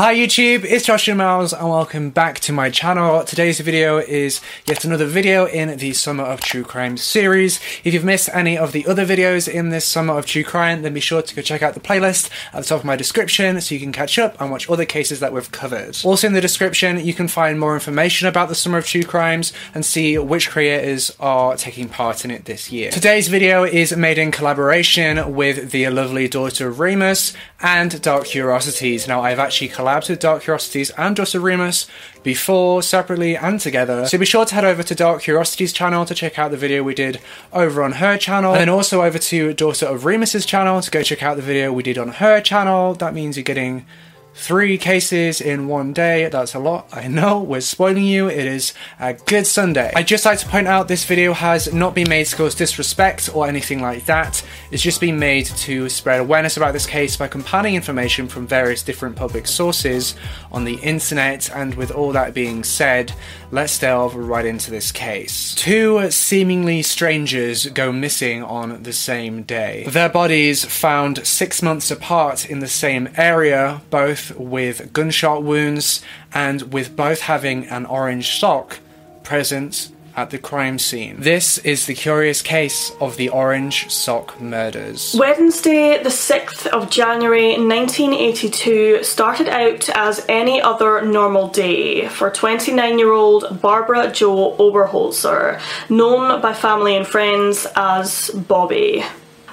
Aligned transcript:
Hi 0.00 0.14
YouTube, 0.14 0.64
it's 0.64 0.86
Joshua 0.86 1.14
Miles 1.14 1.52
and 1.52 1.68
welcome 1.68 2.08
back 2.08 2.40
to 2.40 2.54
my 2.54 2.70
channel. 2.70 3.22
Today's 3.22 3.60
video 3.60 3.98
is 3.98 4.40
yet 4.64 4.82
another 4.82 5.04
video 5.04 5.44
in 5.44 5.76
the 5.76 5.92
Summer 5.92 6.24
of 6.24 6.40
True 6.40 6.64
Crime 6.64 6.96
series. 6.96 7.60
If 7.84 7.92
you've 7.92 8.02
missed 8.02 8.30
any 8.32 8.56
of 8.56 8.72
the 8.72 8.86
other 8.86 9.04
videos 9.04 9.46
in 9.46 9.68
this 9.68 9.84
Summer 9.84 10.16
of 10.16 10.24
True 10.24 10.42
Crime, 10.42 10.80
then 10.80 10.94
be 10.94 11.00
sure 11.00 11.20
to 11.20 11.34
go 11.34 11.42
check 11.42 11.60
out 11.60 11.74
the 11.74 11.80
playlist 11.80 12.30
at 12.54 12.62
the 12.62 12.66
top 12.66 12.78
of 12.78 12.86
my 12.86 12.96
description 12.96 13.60
so 13.60 13.74
you 13.74 13.80
can 13.80 13.92
catch 13.92 14.18
up 14.18 14.40
and 14.40 14.50
watch 14.50 14.70
other 14.70 14.86
cases 14.86 15.20
that 15.20 15.34
we've 15.34 15.52
covered. 15.52 15.98
Also 16.02 16.26
in 16.26 16.32
the 16.32 16.40
description, 16.40 17.04
you 17.04 17.12
can 17.12 17.28
find 17.28 17.60
more 17.60 17.74
information 17.74 18.26
about 18.26 18.48
the 18.48 18.54
Summer 18.54 18.78
of 18.78 18.86
True 18.86 19.04
Crimes 19.04 19.52
and 19.74 19.84
see 19.84 20.16
which 20.16 20.48
creators 20.48 21.14
are 21.20 21.58
taking 21.58 21.90
part 21.90 22.24
in 22.24 22.30
it 22.30 22.46
this 22.46 22.72
year. 22.72 22.90
Today's 22.90 23.28
video 23.28 23.64
is 23.64 23.94
made 23.94 24.16
in 24.16 24.30
collaboration 24.30 25.34
with 25.34 25.72
the 25.72 25.90
lovely 25.90 26.26
daughter 26.26 26.68
of 26.68 26.80
Remus 26.80 27.34
and 27.60 28.00
Dark 28.00 28.24
Curiosities. 28.24 29.06
Now 29.06 29.20
I've 29.20 29.38
actually 29.38 29.68
collabs 29.90 30.08
with 30.08 30.20
Dark 30.20 30.42
Curiosities 30.42 30.90
and 30.90 31.16
Daughter 31.16 31.40
Remus 31.40 31.86
before, 32.22 32.82
separately, 32.82 33.36
and 33.36 33.58
together. 33.58 34.06
So 34.06 34.18
be 34.18 34.24
sure 34.24 34.44
to 34.44 34.54
head 34.54 34.64
over 34.64 34.82
to 34.82 34.94
Dark 34.94 35.22
Curiosities 35.22 35.72
channel 35.72 36.04
to 36.04 36.14
check 36.14 36.38
out 36.38 36.50
the 36.50 36.56
video 36.56 36.82
we 36.82 36.94
did 36.94 37.20
over 37.52 37.82
on 37.82 37.92
her 37.92 38.16
channel, 38.16 38.52
and 38.52 38.60
then 38.60 38.68
also 38.68 39.02
over 39.02 39.18
to 39.18 39.52
Daughter 39.52 39.86
of 39.86 40.04
Remus's 40.04 40.46
channel 40.46 40.80
to 40.80 40.90
go 40.90 41.02
check 41.02 41.22
out 41.22 41.36
the 41.36 41.42
video 41.42 41.72
we 41.72 41.82
did 41.82 41.98
on 41.98 42.08
her 42.08 42.40
channel. 42.40 42.94
That 42.94 43.14
means 43.14 43.36
you're 43.36 43.44
getting 43.44 43.86
Three 44.32 44.78
cases 44.78 45.40
in 45.40 45.68
one 45.68 45.92
day, 45.92 46.28
that's 46.28 46.54
a 46.54 46.58
lot, 46.58 46.88
I 46.92 47.08
know, 47.08 47.40
we're 47.40 47.60
spoiling 47.60 48.04
you, 48.04 48.28
it 48.28 48.46
is 48.46 48.72
a 48.98 49.14
good 49.14 49.46
Sunday. 49.46 49.92
I'd 49.94 50.06
just 50.06 50.24
like 50.24 50.38
to 50.38 50.46
point 50.46 50.66
out 50.66 50.88
this 50.88 51.04
video 51.04 51.34
has 51.34 51.72
not 51.74 51.94
been 51.94 52.08
made 52.08 52.26
to 52.26 52.36
cause 52.36 52.54
disrespect 52.54 53.28
or 53.34 53.46
anything 53.48 53.82
like 53.82 54.06
that, 54.06 54.42
it's 54.70 54.82
just 54.82 55.00
been 55.00 55.18
made 55.18 55.46
to 55.46 55.88
spread 55.88 56.20
awareness 56.20 56.56
about 56.56 56.72
this 56.72 56.86
case 56.86 57.16
by 57.16 57.28
compiling 57.28 57.74
information 57.74 58.28
from 58.28 58.46
various 58.46 58.82
different 58.82 59.16
public 59.16 59.46
sources 59.46 60.14
on 60.50 60.64
the 60.64 60.76
internet, 60.76 61.50
and 61.54 61.74
with 61.74 61.90
all 61.90 62.12
that 62.12 62.32
being 62.32 62.64
said, 62.64 63.12
let's 63.50 63.78
delve 63.78 64.14
right 64.14 64.46
into 64.46 64.70
this 64.70 64.92
case. 64.92 65.54
Two 65.56 66.10
seemingly 66.10 66.82
strangers 66.82 67.66
go 67.66 67.92
missing 67.92 68.42
on 68.42 68.84
the 68.84 68.92
same 68.92 69.42
day. 69.42 69.84
Their 69.88 70.08
bodies 70.08 70.64
found 70.64 71.26
six 71.26 71.62
months 71.62 71.90
apart 71.90 72.48
in 72.48 72.60
the 72.60 72.68
same 72.68 73.08
area, 73.16 73.82
both 73.90 74.19
with 74.36 74.92
gunshot 74.92 75.42
wounds 75.42 76.02
and 76.32 76.72
with 76.72 76.96
both 76.96 77.20
having 77.22 77.66
an 77.66 77.86
orange 77.86 78.38
sock 78.38 78.78
present 79.22 79.90
at 80.16 80.30
the 80.30 80.38
crime 80.38 80.78
scene. 80.78 81.16
This 81.20 81.58
is 81.58 81.86
the 81.86 81.94
curious 81.94 82.42
case 82.42 82.92
of 83.00 83.16
the 83.16 83.28
Orange 83.28 83.90
Sock 83.90 84.40
murders. 84.40 85.14
Wednesday, 85.18 86.02
the 86.02 86.10
6th 86.10 86.66
of 86.66 86.90
January 86.90 87.52
1982, 87.52 89.04
started 89.04 89.48
out 89.48 89.88
as 89.90 90.24
any 90.28 90.60
other 90.60 91.02
normal 91.02 91.48
day 91.48 92.08
for 92.08 92.30
29 92.30 92.98
year 92.98 93.12
old 93.12 93.60
Barbara 93.62 94.10
Jo 94.12 94.56
Oberholzer, 94.58 95.60
known 95.88 96.40
by 96.42 96.52
family 96.52 96.96
and 96.96 97.06
friends 97.06 97.66
as 97.76 98.30
Bobby. 98.30 99.04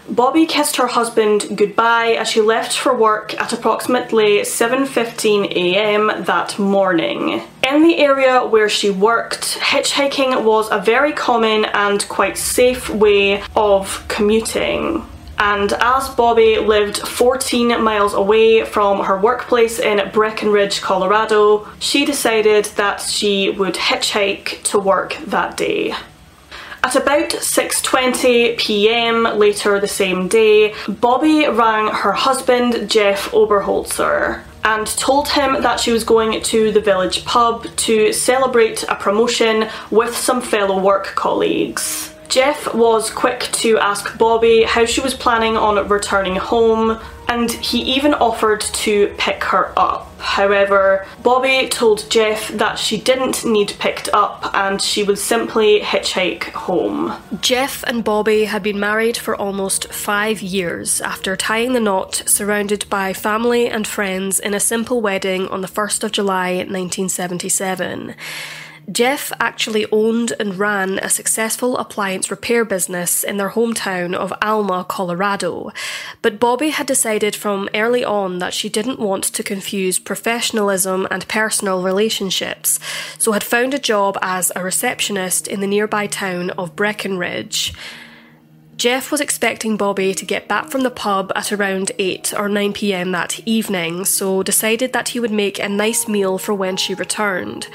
Bobby 0.09 0.45
kissed 0.45 0.77
her 0.77 0.87
husband 0.87 1.57
goodbye 1.57 2.11
as 2.11 2.29
she 2.29 2.39
left 2.39 2.77
for 2.77 2.95
work 2.95 3.33
at 3.41 3.51
approximately 3.51 4.39
7.15am 4.39 6.25
that 6.25 6.57
morning. 6.57 7.41
In 7.67 7.83
the 7.83 7.97
area 7.97 8.45
where 8.45 8.69
she 8.69 8.89
worked, 8.89 9.57
hitchhiking 9.59 10.45
was 10.45 10.69
a 10.71 10.79
very 10.79 11.11
common 11.11 11.65
and 11.65 12.07
quite 12.07 12.37
safe 12.37 12.89
way 12.89 13.43
of 13.55 14.05
commuting. 14.07 15.05
And 15.39 15.73
as 15.73 16.09
Bobby 16.09 16.57
lived 16.57 16.97
14 16.99 17.83
miles 17.83 18.13
away 18.13 18.63
from 18.63 19.03
her 19.03 19.19
workplace 19.19 19.77
in 19.77 20.09
Breckenridge, 20.11 20.81
Colorado, 20.81 21.67
she 21.79 22.05
decided 22.05 22.65
that 22.77 23.01
she 23.01 23.49
would 23.49 23.75
hitchhike 23.75 24.63
to 24.63 24.79
work 24.79 25.17
that 25.27 25.57
day. 25.57 25.93
At 26.87 26.95
about 26.95 27.31
6:20 27.31 28.57
p.m. 28.57 29.23
later 29.37 29.77
the 29.77 29.89
same 29.89 30.29
day, 30.29 30.73
Bobby 30.87 31.45
rang 31.45 31.93
her 31.93 32.13
husband 32.13 32.89
Jeff 32.89 33.29
Oberholzer 33.31 34.43
and 34.63 34.87
told 34.87 35.27
him 35.27 35.61
that 35.63 35.81
she 35.81 35.91
was 35.91 36.05
going 36.05 36.41
to 36.43 36.71
the 36.71 36.79
village 36.79 37.25
pub 37.25 37.67
to 37.87 38.13
celebrate 38.13 38.83
a 38.83 38.95
promotion 38.95 39.67
with 39.91 40.15
some 40.15 40.39
fellow 40.39 40.79
work 40.79 41.07
colleagues. 41.07 42.13
Jeff 42.29 42.73
was 42.73 43.09
quick 43.09 43.49
to 43.53 43.77
ask 43.77 44.17
Bobby 44.17 44.63
how 44.63 44.85
she 44.85 45.01
was 45.01 45.13
planning 45.13 45.55
on 45.55 45.87
returning 45.87 46.35
home, 46.35 46.99
and 47.27 47.51
he 47.51 47.79
even 47.81 48.13
offered 48.13 48.61
to 48.61 49.13
pick 49.17 49.43
her 49.45 49.71
up. 49.77 50.07
However, 50.19 51.05
Bobby 51.23 51.67
told 51.69 52.09
Jeff 52.09 52.49
that 52.49 52.79
she 52.79 52.99
didn't 52.99 53.45
need 53.45 53.73
picked 53.79 54.09
up 54.13 54.49
and 54.53 54.81
she 54.81 55.03
would 55.03 55.19
simply 55.19 55.79
hitchhike 55.81 56.45
home. 56.51 57.13
Jeff 57.41 57.83
and 57.83 58.03
Bobby 58.03 58.45
had 58.45 58.63
been 58.63 58.79
married 58.79 59.17
for 59.17 59.35
almost 59.35 59.91
five 59.93 60.41
years 60.41 61.01
after 61.01 61.35
tying 61.35 61.73
the 61.73 61.79
knot 61.79 62.23
surrounded 62.25 62.89
by 62.89 63.13
family 63.13 63.67
and 63.67 63.87
friends 63.87 64.39
in 64.39 64.53
a 64.53 64.59
simple 64.59 65.01
wedding 65.01 65.47
on 65.49 65.61
the 65.61 65.67
1st 65.67 66.03
of 66.03 66.11
July 66.11 66.57
1977. 66.57 68.15
Jeff 68.89 69.33
actually 69.37 69.85
owned 69.91 70.31
and 70.39 70.57
ran 70.57 70.97
a 70.99 71.09
successful 71.09 71.77
appliance 71.77 72.31
repair 72.31 72.63
business 72.63 73.21
in 73.21 73.35
their 73.35 73.49
hometown 73.49 74.13
of 74.13 74.31
Alma, 74.41 74.85
Colorado. 74.87 75.71
But 76.21 76.39
Bobby 76.39 76.69
had 76.69 76.87
decided 76.87 77.35
from 77.35 77.67
early 77.73 78.05
on 78.05 78.39
that 78.39 78.53
she 78.53 78.69
didn't 78.69 78.99
want 78.99 79.25
to 79.25 79.43
confuse 79.43 79.99
professionalism 79.99 81.05
and 81.11 81.27
personal 81.27 81.83
relationships, 81.83 82.79
so 83.17 83.33
had 83.33 83.43
found 83.43 83.73
a 83.73 83.79
job 83.79 84.17
as 84.21 84.53
a 84.55 84.63
receptionist 84.63 85.49
in 85.49 85.59
the 85.59 85.67
nearby 85.67 86.07
town 86.07 86.51
of 86.51 86.75
Breckenridge. 86.77 87.73
Jeff 88.77 89.11
was 89.11 89.19
expecting 89.19 89.75
Bobby 89.75 90.13
to 90.13 90.23
get 90.23 90.47
back 90.47 90.69
from 90.69 90.83
the 90.83 90.91
pub 90.91 91.33
at 91.35 91.51
around 91.51 91.91
8 91.99 92.33
or 92.37 92.47
9 92.47 92.71
pm 92.71 93.11
that 93.11 93.41
evening, 93.45 94.05
so 94.05 94.43
decided 94.43 94.93
that 94.93 95.09
he 95.09 95.19
would 95.19 95.31
make 95.31 95.59
a 95.59 95.67
nice 95.67 96.07
meal 96.07 96.37
for 96.37 96.53
when 96.53 96.77
she 96.77 96.93
returned. 96.93 97.67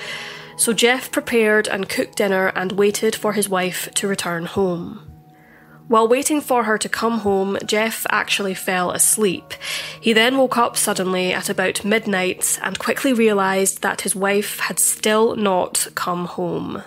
So 0.63 0.73
Jeff 0.73 1.11
prepared 1.11 1.67
and 1.67 1.89
cooked 1.89 2.19
dinner 2.19 2.53
and 2.55 2.71
waited 2.71 3.17
for 3.17 3.33
his 3.33 3.49
wife 3.49 3.91
to 3.95 4.07
return 4.07 4.45
home. 4.45 5.01
While 5.89 6.07
waiting 6.07 6.41
for 6.41 6.63
her 6.63 6.79
to 6.79 6.89
come 6.89 7.19
home, 7.19 7.59
Jeff 7.67 8.07
actually 8.11 8.55
fell 8.55 8.93
asleep. 8.93 9.55
He 10.01 10.13
then 10.13 10.39
woke 10.39 10.57
up 10.57 10.77
suddenly 10.77 11.33
at 11.33 11.51
about 11.51 11.85
midnight 11.85 12.61
and 12.63 12.79
quickly 12.79 13.13
realised 13.13 13.83
that 13.83 14.03
his 14.03 14.15
wife 14.15 14.61
had 14.61 14.79
still 14.79 15.35
not 15.35 15.89
come 15.97 16.27
home. 16.27 16.85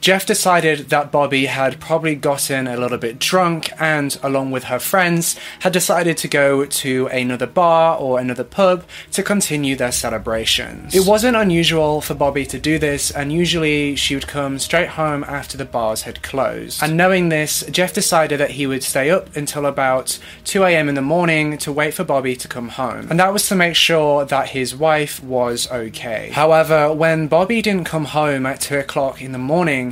Jeff 0.00 0.24
decided 0.24 0.88
that 0.88 1.12
Bobby 1.12 1.44
had 1.44 1.78
probably 1.78 2.14
gotten 2.14 2.66
a 2.66 2.76
little 2.78 2.96
bit 2.96 3.18
drunk 3.18 3.70
and, 3.78 4.18
along 4.22 4.50
with 4.50 4.64
her 4.64 4.78
friends, 4.78 5.36
had 5.58 5.74
decided 5.74 6.16
to 6.16 6.28
go 6.28 6.64
to 6.64 7.06
another 7.08 7.46
bar 7.46 7.98
or 7.98 8.18
another 8.18 8.44
pub 8.44 8.82
to 9.12 9.22
continue 9.22 9.76
their 9.76 9.92
celebrations. 9.92 10.94
It 10.94 11.06
wasn't 11.06 11.36
unusual 11.36 12.00
for 12.00 12.14
Bobby 12.14 12.46
to 12.46 12.58
do 12.58 12.78
this, 12.78 13.10
and 13.10 13.30
usually 13.30 13.94
she 13.94 14.14
would 14.14 14.26
come 14.26 14.58
straight 14.58 14.88
home 14.88 15.22
after 15.24 15.58
the 15.58 15.66
bars 15.66 16.02
had 16.02 16.22
closed. 16.22 16.82
And 16.82 16.96
knowing 16.96 17.28
this, 17.28 17.62
Jeff 17.70 17.92
decided 17.92 18.40
that 18.40 18.52
he 18.52 18.66
would 18.66 18.82
stay 18.82 19.10
up 19.10 19.36
until 19.36 19.66
about 19.66 20.18
2am 20.44 20.88
in 20.88 20.94
the 20.94 21.02
morning 21.02 21.58
to 21.58 21.70
wait 21.70 21.92
for 21.92 22.04
Bobby 22.04 22.36
to 22.36 22.48
come 22.48 22.70
home. 22.70 23.08
And 23.10 23.20
that 23.20 23.34
was 23.34 23.46
to 23.48 23.54
make 23.54 23.76
sure 23.76 24.24
that 24.24 24.48
his 24.48 24.74
wife 24.74 25.22
was 25.22 25.70
okay. 25.70 26.30
However, 26.32 26.90
when 26.90 27.28
Bobby 27.28 27.60
didn't 27.60 27.84
come 27.84 28.06
home 28.06 28.46
at 28.46 28.62
2 28.62 28.78
o'clock 28.78 29.20
in 29.20 29.32
the 29.32 29.38
morning, 29.38 29.89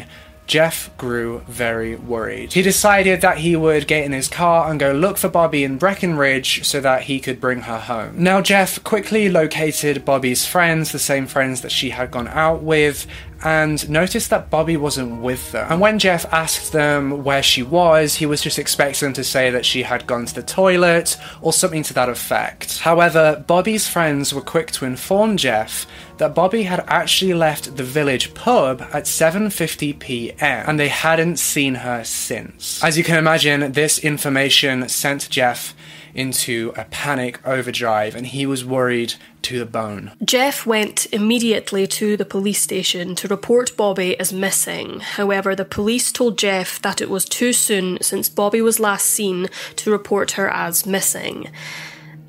Jeff 0.48 0.90
grew 0.96 1.42
very 1.46 1.94
worried. 1.94 2.54
He 2.54 2.62
decided 2.62 3.20
that 3.20 3.38
he 3.38 3.54
would 3.54 3.86
get 3.86 4.04
in 4.04 4.12
his 4.12 4.28
car 4.28 4.70
and 4.70 4.80
go 4.80 4.92
look 4.92 5.18
for 5.18 5.28
Bobby 5.28 5.62
in 5.62 5.76
Breckenridge 5.76 6.64
so 6.64 6.80
that 6.80 7.02
he 7.02 7.20
could 7.20 7.38
bring 7.38 7.60
her 7.60 7.78
home. 7.78 8.14
Now, 8.22 8.40
Jeff 8.40 8.82
quickly 8.82 9.28
located 9.28 10.06
Bobby's 10.06 10.46
friends, 10.46 10.90
the 10.90 10.98
same 10.98 11.26
friends 11.26 11.60
that 11.60 11.70
she 11.70 11.90
had 11.90 12.10
gone 12.10 12.28
out 12.28 12.62
with, 12.62 13.06
and 13.44 13.88
noticed 13.88 14.30
that 14.30 14.50
Bobby 14.50 14.76
wasn't 14.76 15.20
with 15.20 15.52
them. 15.52 15.66
And 15.70 15.80
when 15.80 15.98
Jeff 15.98 16.24
asked 16.32 16.72
them 16.72 17.24
where 17.24 17.42
she 17.42 17.62
was, 17.62 18.16
he 18.16 18.26
was 18.26 18.40
just 18.40 18.58
expecting 18.58 19.06
them 19.06 19.12
to 19.14 19.24
say 19.24 19.50
that 19.50 19.66
she 19.66 19.82
had 19.82 20.06
gone 20.06 20.26
to 20.26 20.34
the 20.34 20.42
toilet 20.42 21.16
or 21.40 21.52
something 21.52 21.82
to 21.84 21.94
that 21.94 22.08
effect. 22.08 22.78
However, 22.78 23.44
Bobby's 23.46 23.88
friends 23.88 24.34
were 24.34 24.40
quick 24.40 24.70
to 24.72 24.84
inform 24.84 25.36
Jeff 25.36 25.86
that 26.18 26.34
Bobby 26.34 26.64
had 26.64 26.84
actually 26.88 27.34
left 27.34 27.76
the 27.76 27.84
village 27.84 28.34
pub 28.34 28.82
at 28.92 29.04
7:50 29.04 29.98
p.m. 29.98 30.64
and 30.66 30.78
they 30.78 30.88
hadn't 30.88 31.36
seen 31.36 31.76
her 31.76 32.04
since. 32.04 32.82
As 32.82 32.98
you 32.98 33.04
can 33.04 33.16
imagine, 33.16 33.72
this 33.72 33.98
information 33.98 34.88
sent 34.88 35.30
Jeff 35.30 35.74
into 36.18 36.72
a 36.76 36.84
panic 36.86 37.38
overdrive 37.46 38.16
and 38.16 38.26
he 38.26 38.44
was 38.44 38.64
worried 38.64 39.14
to 39.42 39.58
the 39.58 39.64
bone. 39.64 40.10
Jeff 40.24 40.66
went 40.66 41.06
immediately 41.12 41.86
to 41.86 42.16
the 42.16 42.24
police 42.24 42.60
station 42.60 43.14
to 43.14 43.28
report 43.28 43.76
Bobby 43.76 44.18
as 44.18 44.32
missing. 44.32 44.98
However, 44.98 45.54
the 45.54 45.64
police 45.64 46.10
told 46.10 46.36
Jeff 46.36 46.82
that 46.82 47.00
it 47.00 47.08
was 47.08 47.24
too 47.24 47.52
soon 47.52 47.98
since 48.02 48.28
Bobby 48.28 48.60
was 48.60 48.80
last 48.80 49.06
seen 49.06 49.48
to 49.76 49.92
report 49.92 50.32
her 50.32 50.50
as 50.50 50.84
missing. 50.84 51.50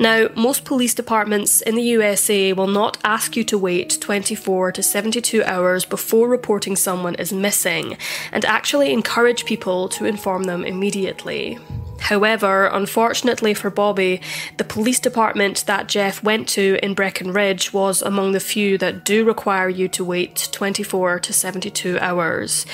Now, 0.02 0.30
most 0.34 0.64
police 0.64 0.94
departments 0.94 1.60
in 1.60 1.76
the 1.76 1.82
USA 1.82 2.54
will 2.54 2.68
not 2.68 2.98
ask 3.04 3.36
you 3.36 3.44
to 3.46 3.58
wait 3.58 3.98
24 4.00 4.72
to 4.72 4.82
72 4.82 5.44
hours 5.44 5.84
before 5.84 6.30
reporting 6.30 6.78
someone 6.78 7.16
is 7.16 7.34
missing 7.34 7.98
and 8.32 8.46
actually 8.46 8.94
encourage 8.94 9.44
people 9.44 9.90
to 9.90 10.06
inform 10.06 10.44
them 10.44 10.64
immediately. 10.64 11.58
However, 12.02 12.66
unfortunately 12.66 13.54
for 13.54 13.70
Bobby, 13.70 14.22
the 14.58 14.64
police 14.64 15.00
department 15.00 15.66
that 15.68 15.88
Jeff 15.88 16.24
went 16.24 16.48
to 16.50 16.80
in 16.82 16.94
Breckenridge 16.94 17.72
was 17.74 18.02
among 18.02 18.32
the 18.32 18.40
few 18.40 18.78
that 18.80 19.06
do 19.06 19.26
require 19.26 19.70
you 19.70 19.88
to 19.90 20.04
wait 20.04 20.50
24 20.52 21.20
to 21.20 21.34
72 21.34 22.00
hours. 22.00 22.66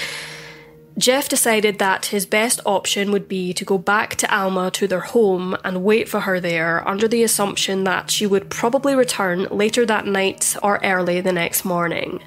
Jeff 0.97 1.27
decided 1.27 1.77
that 1.79 2.05
his 2.07 2.25
best 2.25 2.61
option 2.65 3.11
would 3.11 3.27
be 3.27 3.51
to 3.53 3.65
go 3.65 3.77
back 3.77 4.15
to 4.15 4.33
Alma 4.33 4.71
to 4.71 4.87
their 4.87 5.01
home 5.01 5.57
and 5.65 5.83
wait 5.83 6.07
for 6.07 6.21
her 6.21 6.39
there 6.39 6.87
under 6.87 7.05
the 7.05 7.21
assumption 7.21 7.83
that 7.83 8.09
she 8.09 8.25
would 8.25 8.49
probably 8.49 8.95
return 8.95 9.43
later 9.51 9.85
that 9.85 10.07
night 10.07 10.55
or 10.63 10.79
early 10.81 11.19
the 11.19 11.33
next 11.33 11.65
morning. 11.65 12.21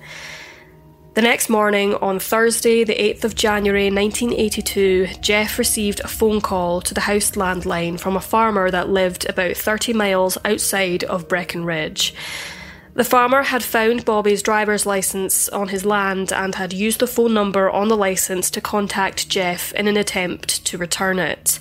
The 1.14 1.22
next 1.22 1.48
morning, 1.48 1.94
on 1.96 2.20
Thursday, 2.20 2.84
the 2.84 2.94
8th 2.94 3.24
of 3.24 3.34
January 3.34 3.90
1982, 3.90 5.08
Jeff 5.20 5.58
received 5.58 6.00
a 6.00 6.08
phone 6.08 6.40
call 6.40 6.80
to 6.82 6.94
the 6.94 7.00
house 7.00 7.32
landline 7.32 7.98
from 7.98 8.14
a 8.14 8.20
farmer 8.20 8.70
that 8.70 8.88
lived 8.88 9.28
about 9.28 9.56
30 9.56 9.94
miles 9.94 10.38
outside 10.44 11.02
of 11.04 11.26
Breckenridge. 11.26 12.14
The 12.94 13.04
farmer 13.04 13.44
had 13.44 13.62
found 13.62 14.04
Bobby's 14.04 14.42
driver's 14.42 14.86
license 14.86 15.48
on 15.48 15.68
his 15.68 15.84
land 15.84 16.32
and 16.32 16.54
had 16.54 16.72
used 16.72 17.00
the 17.00 17.06
phone 17.06 17.32
number 17.32 17.70
on 17.70 17.88
the 17.88 17.96
license 17.96 18.50
to 18.50 18.60
contact 18.60 19.28
Jeff 19.28 19.72
in 19.72 19.88
an 19.88 19.96
attempt 19.96 20.64
to 20.66 20.78
return 20.78 21.18
it. 21.18 21.58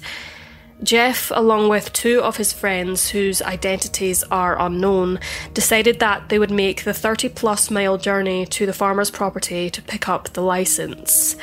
Jeff, 0.83 1.31
along 1.33 1.69
with 1.69 1.91
two 1.91 2.21
of 2.21 2.37
his 2.37 2.53
friends 2.53 3.09
whose 3.09 3.41
identities 3.41 4.23
are 4.29 4.61
unknown, 4.61 5.19
decided 5.53 5.99
that 5.99 6.29
they 6.29 6.37
would 6.37 6.51
make 6.51 6.83
the 6.83 6.93
30 6.93 7.29
plus 7.29 7.71
mile 7.71 7.97
journey 7.97 8.45
to 8.45 8.65
the 8.65 8.73
farmer's 8.73 9.09
property 9.09 9.69
to 9.71 9.81
pick 9.81 10.07
up 10.07 10.29
the 10.33 10.41
license. 10.41 11.35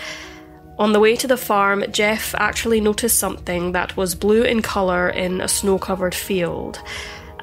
On 0.78 0.92
the 0.92 1.00
way 1.00 1.16
to 1.16 1.26
the 1.26 1.36
farm, 1.36 1.84
Jeff 1.90 2.34
actually 2.36 2.81
noticed 2.81 3.19
something 3.19 3.72
that 3.72 3.96
was 3.96 4.14
blue 4.14 4.42
in 4.42 4.62
colour 4.62 5.08
in 5.08 5.40
a 5.40 5.48
snow 5.48 5.78
covered 5.78 6.14
field. 6.14 6.81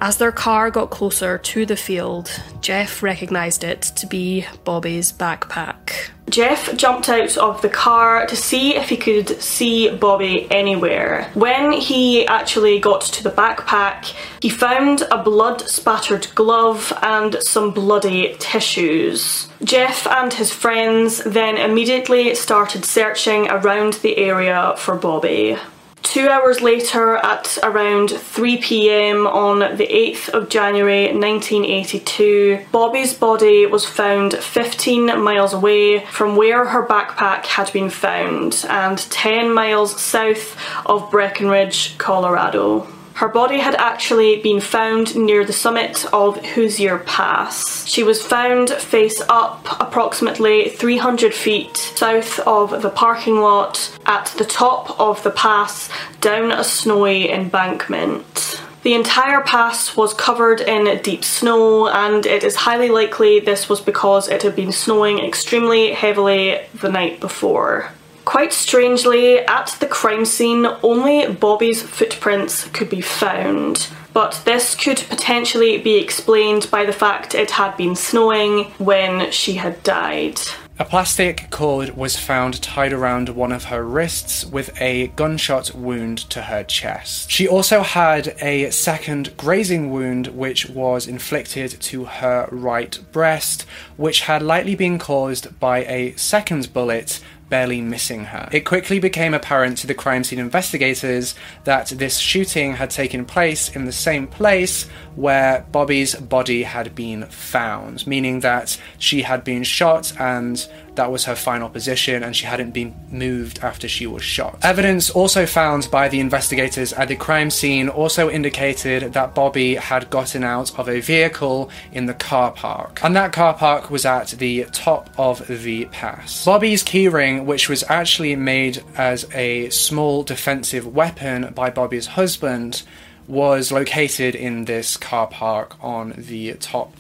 As 0.03 0.17
their 0.17 0.31
car 0.31 0.71
got 0.71 0.89
closer 0.89 1.37
to 1.37 1.63
the 1.63 1.75
field, 1.75 2.31
Jeff 2.59 3.03
recognised 3.03 3.63
it 3.63 3.83
to 3.97 4.07
be 4.07 4.47
Bobby's 4.63 5.11
backpack. 5.11 6.09
Jeff 6.27 6.75
jumped 6.75 7.07
out 7.07 7.37
of 7.37 7.61
the 7.61 7.69
car 7.69 8.25
to 8.25 8.35
see 8.35 8.75
if 8.75 8.89
he 8.89 8.97
could 8.97 9.39
see 9.39 9.95
Bobby 9.95 10.49
anywhere. 10.49 11.29
When 11.35 11.71
he 11.73 12.25
actually 12.25 12.79
got 12.79 13.01
to 13.01 13.23
the 13.23 13.29
backpack, 13.29 14.15
he 14.41 14.49
found 14.49 15.03
a 15.11 15.21
blood 15.21 15.61
spattered 15.69 16.33
glove 16.33 16.91
and 17.03 17.35
some 17.43 17.69
bloody 17.71 18.35
tissues. 18.39 19.49
Jeff 19.63 20.07
and 20.07 20.33
his 20.33 20.51
friends 20.51 21.23
then 21.25 21.57
immediately 21.57 22.33
started 22.33 22.85
searching 22.85 23.47
around 23.51 23.93
the 23.95 24.17
area 24.17 24.73
for 24.77 24.95
Bobby. 24.95 25.57
Two 26.03 26.27
hours 26.27 26.61
later, 26.61 27.15
at 27.17 27.57
around 27.63 28.09
3 28.09 28.57
pm 28.57 29.27
on 29.27 29.59
the 29.59 29.87
8th 29.87 30.29
of 30.29 30.49
January 30.49 31.05
1982, 31.05 32.65
Bobby's 32.71 33.13
body 33.13 33.65
was 33.65 33.85
found 33.85 34.33
15 34.33 35.21
miles 35.21 35.53
away 35.53 36.05
from 36.05 36.35
where 36.35 36.65
her 36.65 36.85
backpack 36.85 37.45
had 37.45 37.71
been 37.71 37.89
found 37.89 38.65
and 38.67 38.97
10 38.97 39.53
miles 39.53 40.01
south 40.01 40.57
of 40.85 41.09
Breckenridge, 41.11 41.97
Colorado. 41.97 42.87
Her 43.15 43.27
body 43.27 43.59
had 43.59 43.75
actually 43.75 44.41
been 44.41 44.61
found 44.61 45.15
near 45.15 45.45
the 45.45 45.53
summit 45.53 46.05
of 46.11 46.43
Hoosier 46.43 46.99
Pass. 46.99 47.87
She 47.87 48.03
was 48.03 48.25
found 48.25 48.69
face 48.69 49.21
up 49.29 49.79
approximately 49.79 50.69
300 50.69 51.33
feet 51.33 51.77
south 51.77 52.39
of 52.39 52.81
the 52.81 52.89
parking 52.89 53.39
lot 53.39 53.95
at 54.05 54.27
the 54.37 54.45
top 54.45 54.99
of 54.99 55.21
the 55.23 55.31
pass 55.31 55.89
down 56.19 56.51
a 56.51 56.63
snowy 56.63 57.29
embankment. 57.29 58.61
The 58.83 58.95
entire 58.95 59.41
pass 59.41 59.95
was 59.95 60.13
covered 60.15 60.59
in 60.59 61.01
deep 61.03 61.23
snow, 61.23 61.87
and 61.87 62.25
it 62.25 62.43
is 62.43 62.55
highly 62.55 62.89
likely 62.89 63.39
this 63.39 63.69
was 63.69 63.79
because 63.79 64.27
it 64.27 64.41
had 64.41 64.55
been 64.55 64.71
snowing 64.71 65.19
extremely 65.19 65.91
heavily 65.91 66.59
the 66.73 66.89
night 66.89 67.19
before. 67.19 67.91
Quite 68.25 68.53
strangely, 68.53 69.39
at 69.39 69.75
the 69.79 69.87
crime 69.87 70.25
scene, 70.25 70.67
only 70.83 71.27
Bobby's 71.33 71.81
footprints 71.81 72.67
could 72.69 72.89
be 72.89 73.01
found. 73.01 73.87
But 74.13 74.41
this 74.45 74.75
could 74.75 75.03
potentially 75.09 75.77
be 75.77 75.97
explained 75.97 76.69
by 76.69 76.85
the 76.85 76.93
fact 76.93 77.33
it 77.33 77.51
had 77.51 77.77
been 77.77 77.95
snowing 77.95 78.65
when 78.77 79.31
she 79.31 79.53
had 79.53 79.81
died. 79.83 80.39
A 80.81 80.85
plastic 80.85 81.51
cord 81.51 81.95
was 81.95 82.17
found 82.17 82.59
tied 82.59 82.91
around 82.91 83.29
one 83.29 83.51
of 83.51 83.65
her 83.65 83.83
wrists 83.83 84.43
with 84.43 84.71
a 84.81 85.09
gunshot 85.09 85.75
wound 85.75 86.17
to 86.31 86.41
her 86.41 86.63
chest. 86.63 87.29
She 87.29 87.47
also 87.47 87.83
had 87.83 88.35
a 88.41 88.71
second 88.71 89.37
grazing 89.37 89.91
wound 89.91 90.27
which 90.27 90.67
was 90.69 91.05
inflicted 91.05 91.79
to 91.81 92.05
her 92.05 92.49
right 92.51 92.97
breast, 93.11 93.67
which 93.95 94.21
had 94.21 94.41
likely 94.41 94.73
been 94.73 94.97
caused 94.97 95.59
by 95.59 95.85
a 95.85 96.15
second 96.15 96.73
bullet 96.73 97.19
barely 97.51 97.81
missing 97.81 98.23
her. 98.23 98.49
It 98.51 98.61
quickly 98.61 98.97
became 98.97 99.35
apparent 99.35 99.77
to 99.79 99.87
the 99.87 99.93
crime 99.93 100.23
scene 100.23 100.39
investigators 100.39 101.35
that 101.65 101.87
this 101.89 102.17
shooting 102.17 102.73
had 102.73 102.89
taken 102.89 103.25
place 103.25 103.75
in 103.75 103.85
the 103.85 103.91
same 103.91 104.25
place 104.25 104.87
where 105.15 105.63
Bobby's 105.71 106.15
body 106.15 106.63
had 106.63 106.95
been 106.95 107.25
found, 107.25 108.07
meaning 108.07 108.39
that 108.39 108.79
she 108.97 109.21
had 109.21 109.43
been 109.43 109.63
shot 109.63 110.13
and 110.19 110.67
that 110.95 111.11
was 111.11 111.25
her 111.25 111.35
final 111.35 111.69
position 111.69 112.23
and 112.23 112.35
she 112.35 112.45
hadn't 112.45 112.71
been 112.71 112.93
moved 113.09 113.59
after 113.59 113.87
she 113.87 114.05
was 114.05 114.23
shot. 114.23 114.57
Evidence 114.61 115.09
also 115.09 115.45
found 115.45 115.89
by 115.91 116.07
the 116.07 116.19
investigators 116.19 116.93
at 116.93 117.07
the 117.07 117.15
crime 117.15 117.49
scene 117.49 117.89
also 117.89 118.29
indicated 118.29 119.13
that 119.13 119.33
Bobby 119.33 119.75
had 119.75 120.09
gotten 120.09 120.43
out 120.43 120.77
of 120.77 120.89
a 120.89 120.99
vehicle 120.99 121.69
in 121.91 122.05
the 122.05 122.13
car 122.13 122.51
park, 122.51 122.99
and 123.03 123.15
that 123.15 123.31
car 123.31 123.53
park 123.53 123.89
was 123.89 124.05
at 124.05 124.29
the 124.29 124.65
top 124.71 125.09
of 125.17 125.47
the 125.47 125.85
pass. 125.85 126.45
Bobby's 126.45 126.83
keyring, 126.83 127.45
which 127.45 127.69
was 127.69 127.83
actually 127.87 128.35
made 128.35 128.83
as 128.95 129.25
a 129.33 129.69
small 129.69 130.23
defensive 130.23 130.87
weapon 130.87 131.51
by 131.53 131.69
Bobby's 131.69 132.07
husband, 132.07 132.83
was 133.27 133.71
located 133.71 134.35
in 134.35 134.65
this 134.65 134.97
car 134.97 135.27
park 135.27 135.77
on 135.81 136.13
the 136.17 136.53
top 136.55 136.93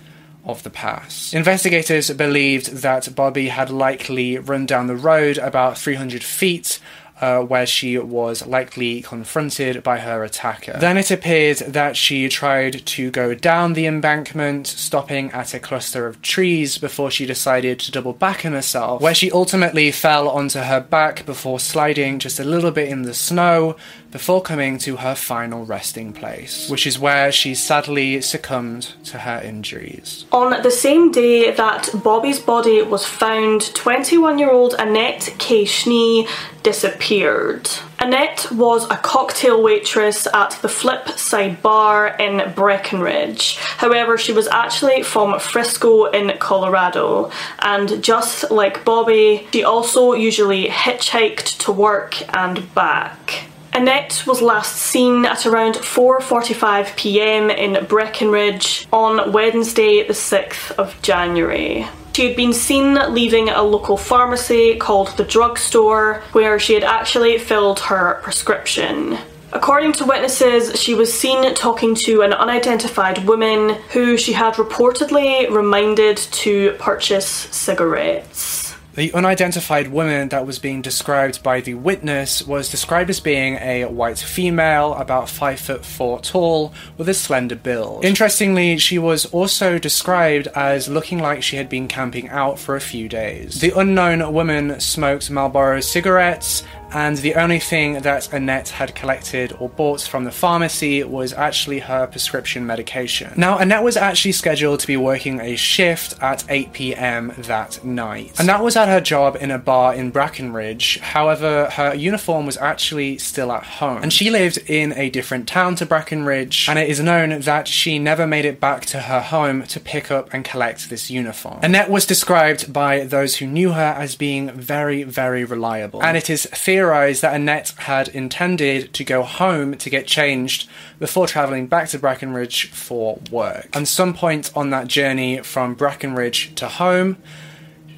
of 0.45 0.63
the 0.63 0.69
past. 0.69 1.33
Investigators 1.33 2.09
believed 2.11 2.77
that 2.77 3.15
Bobby 3.15 3.49
had 3.49 3.69
likely 3.69 4.37
run 4.37 4.65
down 4.65 4.87
the 4.87 4.95
road 4.95 5.37
about 5.37 5.77
300 5.77 6.23
feet 6.23 6.79
uh, 7.21 7.39
where 7.39 7.67
she 7.67 7.97
was 7.99 8.45
likely 8.47 9.01
confronted 9.03 9.83
by 9.83 9.99
her 9.99 10.23
attacker. 10.23 10.77
Then 10.79 10.97
it 10.97 11.11
appeared 11.11 11.57
that 11.59 11.95
she 11.95 12.27
tried 12.27 12.85
to 12.87 13.11
go 13.11 13.35
down 13.35 13.73
the 13.73 13.85
embankment, 13.85 14.65
stopping 14.65 15.31
at 15.31 15.53
a 15.53 15.59
cluster 15.59 16.07
of 16.07 16.21
trees 16.23 16.79
before 16.79 17.11
she 17.11 17.27
decided 17.27 17.79
to 17.81 17.91
double 17.91 18.13
back 18.13 18.43
on 18.43 18.53
herself, 18.53 19.01
where 19.01 19.13
she 19.13 19.31
ultimately 19.31 19.91
fell 19.91 20.27
onto 20.27 20.59
her 20.59 20.81
back 20.81 21.25
before 21.25 21.59
sliding 21.59 22.17
just 22.17 22.39
a 22.39 22.43
little 22.43 22.71
bit 22.71 22.89
in 22.89 23.03
the 23.03 23.13
snow 23.13 23.75
before 24.11 24.41
coming 24.41 24.77
to 24.77 24.97
her 24.97 25.15
final 25.15 25.65
resting 25.65 26.13
place, 26.13 26.69
which 26.69 26.85
is 26.85 26.99
where 26.99 27.31
she 27.31 27.55
sadly 27.55 28.21
succumbed 28.21 28.93
to 29.05 29.19
her 29.19 29.41
injuries. 29.41 30.25
On 30.31 30.61
the 30.61 30.71
same 30.71 31.11
day 31.11 31.51
that 31.51 31.89
Bobby's 32.03 32.39
body 32.39 32.81
was 32.81 33.05
found, 33.05 33.73
21 33.73 34.37
year 34.37 34.51
old 34.51 34.75
Annette 34.77 35.33
K. 35.39 35.65
Schnee 35.65 36.27
disappeared. 36.63 37.69
Annette 37.99 38.47
was 38.51 38.85
a 38.89 38.97
cocktail 38.97 39.61
waitress 39.61 40.27
at 40.33 40.51
the 40.61 40.69
Flip 40.69 41.07
Side 41.09 41.61
Bar 41.61 42.15
in 42.19 42.51
Breckenridge. 42.53 43.57
However, 43.57 44.17
she 44.17 44.33
was 44.33 44.47
actually 44.47 45.03
from 45.03 45.39
Frisco 45.39 46.05
in 46.05 46.37
Colorado, 46.39 47.31
and 47.59 48.03
just 48.03 48.51
like 48.51 48.83
Bobby, 48.83 49.47
she 49.53 49.63
also 49.63 50.13
usually 50.13 50.67
hitchhiked 50.67 51.59
to 51.59 51.71
work 51.71 52.15
and 52.35 52.73
back. 52.73 53.50
Annette 53.73 54.23
was 54.27 54.41
last 54.41 54.75
seen 54.75 55.25
at 55.25 55.45
around 55.45 55.75
4:45 55.75 56.95
p.m. 56.97 57.49
in 57.49 57.85
Breckenridge 57.85 58.85
on 58.91 59.31
Wednesday 59.31 60.05
the 60.05 60.13
6th 60.13 60.71
of 60.71 61.01
January. 61.01 61.87
She 62.13 62.27
had 62.27 62.35
been 62.35 62.51
seen 62.51 62.95
leaving 63.13 63.47
a 63.47 63.63
local 63.63 63.95
pharmacy 63.95 64.75
called 64.75 65.15
the 65.15 65.23
drugstore 65.23 66.21
where 66.33 66.59
she 66.59 66.73
had 66.73 66.83
actually 66.83 67.37
filled 67.37 67.79
her 67.79 68.19
prescription. 68.23 69.17
According 69.53 69.93
to 69.93 70.05
witnesses, 70.05 70.79
she 70.79 70.93
was 70.93 71.13
seen 71.13 71.53
talking 71.55 71.95
to 71.95 72.21
an 72.21 72.33
unidentified 72.33 73.25
woman 73.25 73.77
who 73.91 74.17
she 74.17 74.33
had 74.33 74.55
reportedly 74.55 75.49
reminded 75.49 76.17
to 76.17 76.75
purchase 76.79 77.27
cigarettes. 77.51 78.60
The 78.93 79.13
unidentified 79.13 79.87
woman 79.87 80.29
that 80.29 80.45
was 80.45 80.59
being 80.59 80.81
described 80.81 81.41
by 81.41 81.61
the 81.61 81.75
witness 81.75 82.45
was 82.45 82.69
described 82.69 83.09
as 83.09 83.21
being 83.21 83.55
a 83.55 83.85
white 83.85 84.17
female, 84.17 84.93
about 84.95 85.29
5 85.29 85.59
foot 85.59 85.85
4 85.85 86.19
tall, 86.19 86.73
with 86.97 87.07
a 87.07 87.13
slender 87.13 87.55
build. 87.55 88.03
Interestingly, 88.03 88.77
she 88.77 88.99
was 88.99 89.25
also 89.27 89.79
described 89.79 90.47
as 90.47 90.89
looking 90.89 91.19
like 91.19 91.41
she 91.41 91.55
had 91.55 91.69
been 91.69 91.87
camping 91.87 92.27
out 92.29 92.59
for 92.59 92.75
a 92.75 92.81
few 92.81 93.07
days. 93.07 93.61
The 93.61 93.71
unknown 93.79 94.33
woman 94.33 94.79
smoked 94.81 95.31
Marlboro 95.31 95.79
cigarettes 95.79 96.63
and 96.93 97.17
the 97.17 97.35
only 97.35 97.59
thing 97.59 98.01
that 98.01 98.31
Annette 98.33 98.69
had 98.69 98.95
collected 98.95 99.55
or 99.59 99.69
bought 99.69 100.01
from 100.01 100.23
the 100.23 100.31
pharmacy 100.31 101.03
was 101.03 101.33
actually 101.33 101.79
her 101.79 102.07
prescription 102.07 102.65
medication. 102.65 103.33
Now, 103.37 103.57
Annette 103.57 103.83
was 103.83 103.97
actually 103.97 104.33
scheduled 104.33 104.79
to 104.81 104.87
be 104.87 104.97
working 104.97 105.39
a 105.39 105.55
shift 105.55 106.21
at 106.21 106.43
8 106.49 106.73
pm 106.73 107.33
that 107.37 107.83
night, 107.83 108.39
and 108.39 108.47
that 108.49 108.63
was 108.63 108.75
at 108.75 108.87
her 108.87 109.01
job 109.01 109.37
in 109.39 109.51
a 109.51 109.57
bar 109.57 109.93
in 109.93 110.11
Breckenridge. 110.11 110.99
However, 110.99 111.69
her 111.71 111.93
uniform 111.93 112.45
was 112.45 112.57
actually 112.57 113.17
still 113.17 113.51
at 113.51 113.63
home, 113.63 114.03
and 114.03 114.11
she 114.11 114.29
lived 114.29 114.57
in 114.69 114.93
a 114.93 115.09
different 115.09 115.47
town 115.47 115.75
to 115.75 115.85
Breckenridge, 115.85 116.67
and 116.67 116.77
it 116.77 116.89
is 116.89 116.99
known 116.99 117.39
that 117.41 117.67
she 117.67 117.99
never 117.99 118.27
made 118.27 118.45
it 118.45 118.59
back 118.59 118.85
to 118.87 119.01
her 119.01 119.21
home 119.21 119.63
to 119.63 119.79
pick 119.79 120.11
up 120.11 120.33
and 120.33 120.43
collect 120.43 120.89
this 120.89 121.09
uniform. 121.09 121.59
Annette 121.63 121.89
was 121.89 122.05
described 122.05 122.71
by 122.73 123.05
those 123.05 123.37
who 123.37 123.47
knew 123.47 123.71
her 123.71 123.95
as 123.97 124.15
being 124.15 124.51
very, 124.51 125.03
very 125.03 125.43
reliable, 125.45 126.03
and 126.03 126.17
it 126.17 126.29
is 126.29 126.45
theorized 126.47 126.80
theorised 126.81 127.21
that 127.21 127.35
Annette 127.35 127.73
had 127.77 128.07
intended 128.07 128.91
to 128.91 129.03
go 129.03 129.21
home 129.21 129.77
to 129.77 129.87
get 129.87 130.07
changed 130.07 130.67
before 130.97 131.27
travelling 131.27 131.67
back 131.67 131.89
to 131.89 131.99
Breckenridge 131.99 132.71
for 132.71 133.19
work. 133.29 133.69
And 133.71 133.87
some 133.87 134.15
point 134.15 134.51
on 134.55 134.71
that 134.71 134.87
journey 134.87 135.43
from 135.43 135.75
Breckenridge 135.75 136.55
to 136.55 136.67
home, 136.67 137.17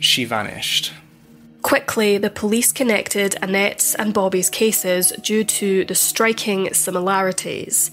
she 0.02 0.26
vanished. 0.26 0.92
Quickly, 1.62 2.18
the 2.18 2.30
police 2.30 2.74
connected 2.74 3.38
Annette's 3.42 3.96
and 3.96 4.14
Bobby's 4.14 4.50
cases 4.50 5.14
due 5.22 5.46
to 5.46 5.86
the 5.86 5.96
striking 5.96 6.74
similarities. 6.74 7.90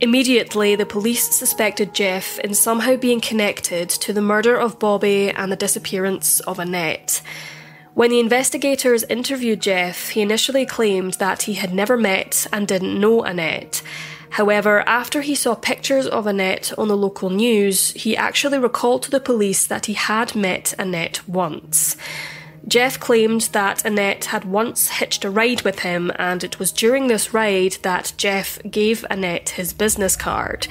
Immediately, 0.00 0.74
the 0.74 0.86
police 0.86 1.36
suspected 1.36 1.92
Jeff 1.92 2.38
in 2.38 2.54
somehow 2.54 2.96
being 2.96 3.20
connected 3.20 3.90
to 3.90 4.14
the 4.14 4.22
murder 4.22 4.56
of 4.56 4.78
Bobby 4.78 5.28
and 5.28 5.52
the 5.52 5.56
disappearance 5.56 6.40
of 6.40 6.58
Annette. 6.58 7.20
When 7.94 8.10
the 8.10 8.18
investigators 8.18 9.04
interviewed 9.04 9.62
Jeff, 9.62 10.10
he 10.10 10.20
initially 10.20 10.66
claimed 10.66 11.14
that 11.14 11.42
he 11.42 11.54
had 11.54 11.72
never 11.72 11.96
met 11.96 12.44
and 12.52 12.66
didn't 12.66 12.98
know 12.98 13.22
Annette. 13.22 13.82
However, 14.30 14.80
after 14.80 15.20
he 15.20 15.36
saw 15.36 15.54
pictures 15.54 16.08
of 16.08 16.26
Annette 16.26 16.72
on 16.76 16.88
the 16.88 16.96
local 16.96 17.30
news, 17.30 17.92
he 17.92 18.16
actually 18.16 18.58
recalled 18.58 19.04
to 19.04 19.12
the 19.12 19.20
police 19.20 19.64
that 19.64 19.86
he 19.86 19.92
had 19.92 20.34
met 20.34 20.74
Annette 20.76 21.20
once. 21.28 21.96
Jeff 22.66 22.98
claimed 22.98 23.42
that 23.52 23.84
Annette 23.84 24.24
had 24.26 24.44
once 24.44 24.88
hitched 24.88 25.24
a 25.24 25.30
ride 25.30 25.62
with 25.62 25.80
him, 25.80 26.10
and 26.16 26.42
it 26.42 26.58
was 26.58 26.72
during 26.72 27.06
this 27.06 27.32
ride 27.32 27.76
that 27.82 28.12
Jeff 28.16 28.58
gave 28.68 29.04
Annette 29.08 29.50
his 29.50 29.72
business 29.72 30.16
card. 30.16 30.66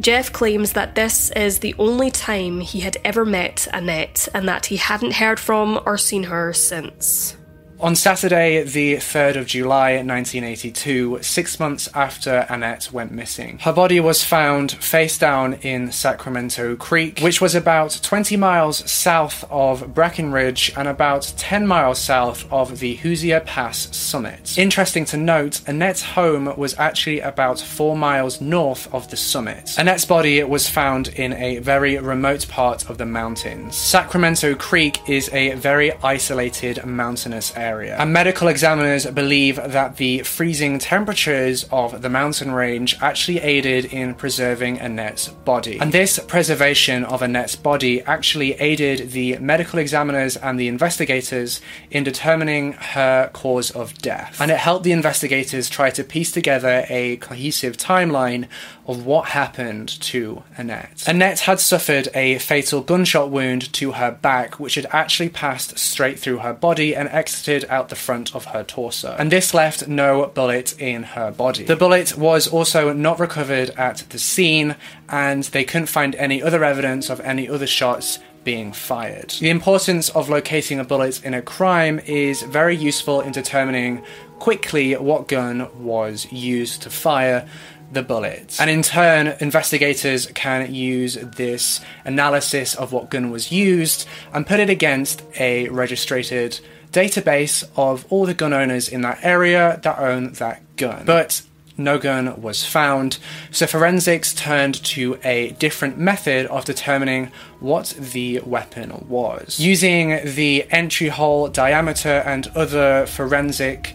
Jeff 0.00 0.32
claims 0.32 0.74
that 0.74 0.94
this 0.94 1.30
is 1.32 1.58
the 1.58 1.74
only 1.78 2.10
time 2.10 2.60
he 2.60 2.80
had 2.80 2.96
ever 3.04 3.24
met 3.24 3.66
Annette 3.72 4.28
and 4.32 4.48
that 4.48 4.66
he 4.66 4.76
hadn't 4.76 5.14
heard 5.14 5.40
from 5.40 5.80
or 5.84 5.98
seen 5.98 6.24
her 6.24 6.52
since. 6.52 7.37
On 7.80 7.94
Saturday, 7.94 8.64
the 8.64 8.96
3rd 8.96 9.36
of 9.36 9.46
July 9.46 9.92
1982, 9.98 11.20
six 11.22 11.60
months 11.60 11.88
after 11.94 12.44
Annette 12.48 12.90
went 12.90 13.12
missing, 13.12 13.60
her 13.60 13.72
body 13.72 14.00
was 14.00 14.24
found 14.24 14.72
face 14.72 15.16
down 15.16 15.54
in 15.62 15.92
Sacramento 15.92 16.74
Creek, 16.74 17.20
which 17.20 17.40
was 17.40 17.54
about 17.54 18.00
20 18.02 18.36
miles 18.36 18.90
south 18.90 19.44
of 19.48 19.94
Breckenridge 19.94 20.72
and 20.76 20.88
about 20.88 21.32
10 21.36 21.68
miles 21.68 22.00
south 22.00 22.52
of 22.52 22.80
the 22.80 22.96
Hoosier 22.96 23.38
Pass 23.38 23.96
summit. 23.96 24.58
Interesting 24.58 25.04
to 25.04 25.16
note, 25.16 25.60
Annette's 25.68 26.02
home 26.02 26.52
was 26.56 26.76
actually 26.80 27.20
about 27.20 27.60
4 27.60 27.96
miles 27.96 28.40
north 28.40 28.92
of 28.92 29.08
the 29.08 29.16
summit. 29.16 29.78
Annette's 29.78 30.04
body 30.04 30.42
was 30.42 30.68
found 30.68 31.08
in 31.10 31.32
a 31.34 31.58
very 31.58 31.96
remote 31.96 32.48
part 32.48 32.90
of 32.90 32.98
the 32.98 33.06
mountains. 33.06 33.76
Sacramento 33.76 34.56
Creek 34.56 34.98
is 35.08 35.32
a 35.32 35.54
very 35.54 35.92
isolated 36.02 36.84
mountainous 36.84 37.56
area 37.56 37.67
area. 37.68 37.96
And 37.98 38.12
medical 38.12 38.48
examiners 38.48 39.04
believe 39.06 39.56
that 39.56 39.96
the 39.96 40.12
freezing 40.22 40.78
temperatures 40.78 41.64
of 41.70 42.02
the 42.02 42.08
mountain 42.08 42.52
range 42.52 42.96
actually 43.00 43.38
aided 43.40 43.84
in 43.86 44.14
preserving 44.14 44.80
Annette's 44.80 45.28
body. 45.28 45.78
And 45.78 45.92
this 45.92 46.18
preservation 46.34 47.04
of 47.04 47.22
Annette's 47.22 47.56
body 47.56 48.02
actually 48.02 48.52
aided 48.68 49.12
the 49.12 49.38
medical 49.38 49.78
examiners 49.78 50.36
and 50.36 50.58
the 50.58 50.68
investigators 50.68 51.60
in 51.90 52.04
determining 52.04 52.72
her 52.72 53.30
cause 53.32 53.70
of 53.70 53.86
death. 53.98 54.40
And 54.40 54.50
it 54.50 54.58
helped 54.58 54.84
the 54.84 54.92
investigators 54.92 55.68
try 55.68 55.90
to 55.90 56.02
piece 56.04 56.32
together 56.32 56.86
a 56.88 57.16
cohesive 57.18 57.76
timeline 57.76 58.48
of 58.88 59.04
what 59.04 59.28
happened 59.28 59.88
to 60.00 60.42
Annette. 60.56 61.04
Annette 61.06 61.40
had 61.40 61.60
suffered 61.60 62.08
a 62.14 62.38
fatal 62.38 62.80
gunshot 62.80 63.30
wound 63.30 63.70
to 63.74 63.92
her 63.92 64.10
back, 64.10 64.58
which 64.58 64.76
had 64.76 64.86
actually 64.90 65.28
passed 65.28 65.78
straight 65.78 66.18
through 66.18 66.38
her 66.38 66.54
body 66.54 66.96
and 66.96 67.06
exited 67.10 67.66
out 67.68 67.90
the 67.90 67.94
front 67.94 68.34
of 68.34 68.46
her 68.46 68.64
torso, 68.64 69.14
and 69.18 69.30
this 69.30 69.52
left 69.52 69.86
no 69.86 70.26
bullet 70.26 70.80
in 70.80 71.02
her 71.02 71.30
body. 71.30 71.64
The 71.64 71.76
bullet 71.76 72.16
was 72.16 72.48
also 72.48 72.92
not 72.94 73.20
recovered 73.20 73.70
at 73.70 73.98
the 74.08 74.18
scene, 74.18 74.74
and 75.08 75.44
they 75.44 75.64
couldn't 75.64 75.86
find 75.86 76.14
any 76.14 76.42
other 76.42 76.64
evidence 76.64 77.10
of 77.10 77.20
any 77.20 77.46
other 77.48 77.66
shots 77.66 78.18
being 78.42 78.72
fired. 78.72 79.30
The 79.40 79.50
importance 79.50 80.08
of 80.10 80.30
locating 80.30 80.78
a 80.78 80.84
bullet 80.84 81.22
in 81.22 81.34
a 81.34 81.42
crime 81.42 81.98
is 82.06 82.40
very 82.42 82.74
useful 82.74 83.20
in 83.20 83.32
determining 83.32 84.02
quickly 84.38 84.94
what 84.94 85.28
gun 85.28 85.68
was 85.84 86.32
used 86.32 86.80
to 86.82 86.90
fire 86.90 87.46
the 87.90 88.02
bullet. 88.02 88.56
And 88.60 88.70
in 88.70 88.82
turn, 88.82 89.36
investigators 89.40 90.26
can 90.26 90.74
use 90.74 91.14
this 91.14 91.80
analysis 92.04 92.74
of 92.74 92.92
what 92.92 93.10
gun 93.10 93.30
was 93.30 93.50
used 93.50 94.06
and 94.32 94.46
put 94.46 94.60
it 94.60 94.70
against 94.70 95.22
a 95.38 95.68
registered 95.68 96.60
database 96.92 97.68
of 97.76 98.04
all 98.10 98.26
the 98.26 98.34
gun 98.34 98.52
owners 98.52 98.88
in 98.88 99.02
that 99.02 99.18
area 99.22 99.78
that 99.82 99.98
own 99.98 100.32
that 100.34 100.62
gun. 100.76 101.04
But 101.04 101.42
no 101.76 101.98
gun 101.98 102.40
was 102.42 102.64
found, 102.64 103.18
so 103.52 103.66
forensics 103.66 104.34
turned 104.34 104.82
to 104.84 105.18
a 105.22 105.50
different 105.52 105.96
method 105.96 106.46
of 106.46 106.64
determining 106.64 107.30
what 107.60 107.94
the 107.96 108.40
weapon 108.40 109.06
was. 109.08 109.60
Using 109.60 110.20
the 110.24 110.66
entry 110.70 111.08
hole 111.08 111.48
diameter 111.48 112.22
and 112.26 112.48
other 112.48 113.06
forensic 113.06 113.94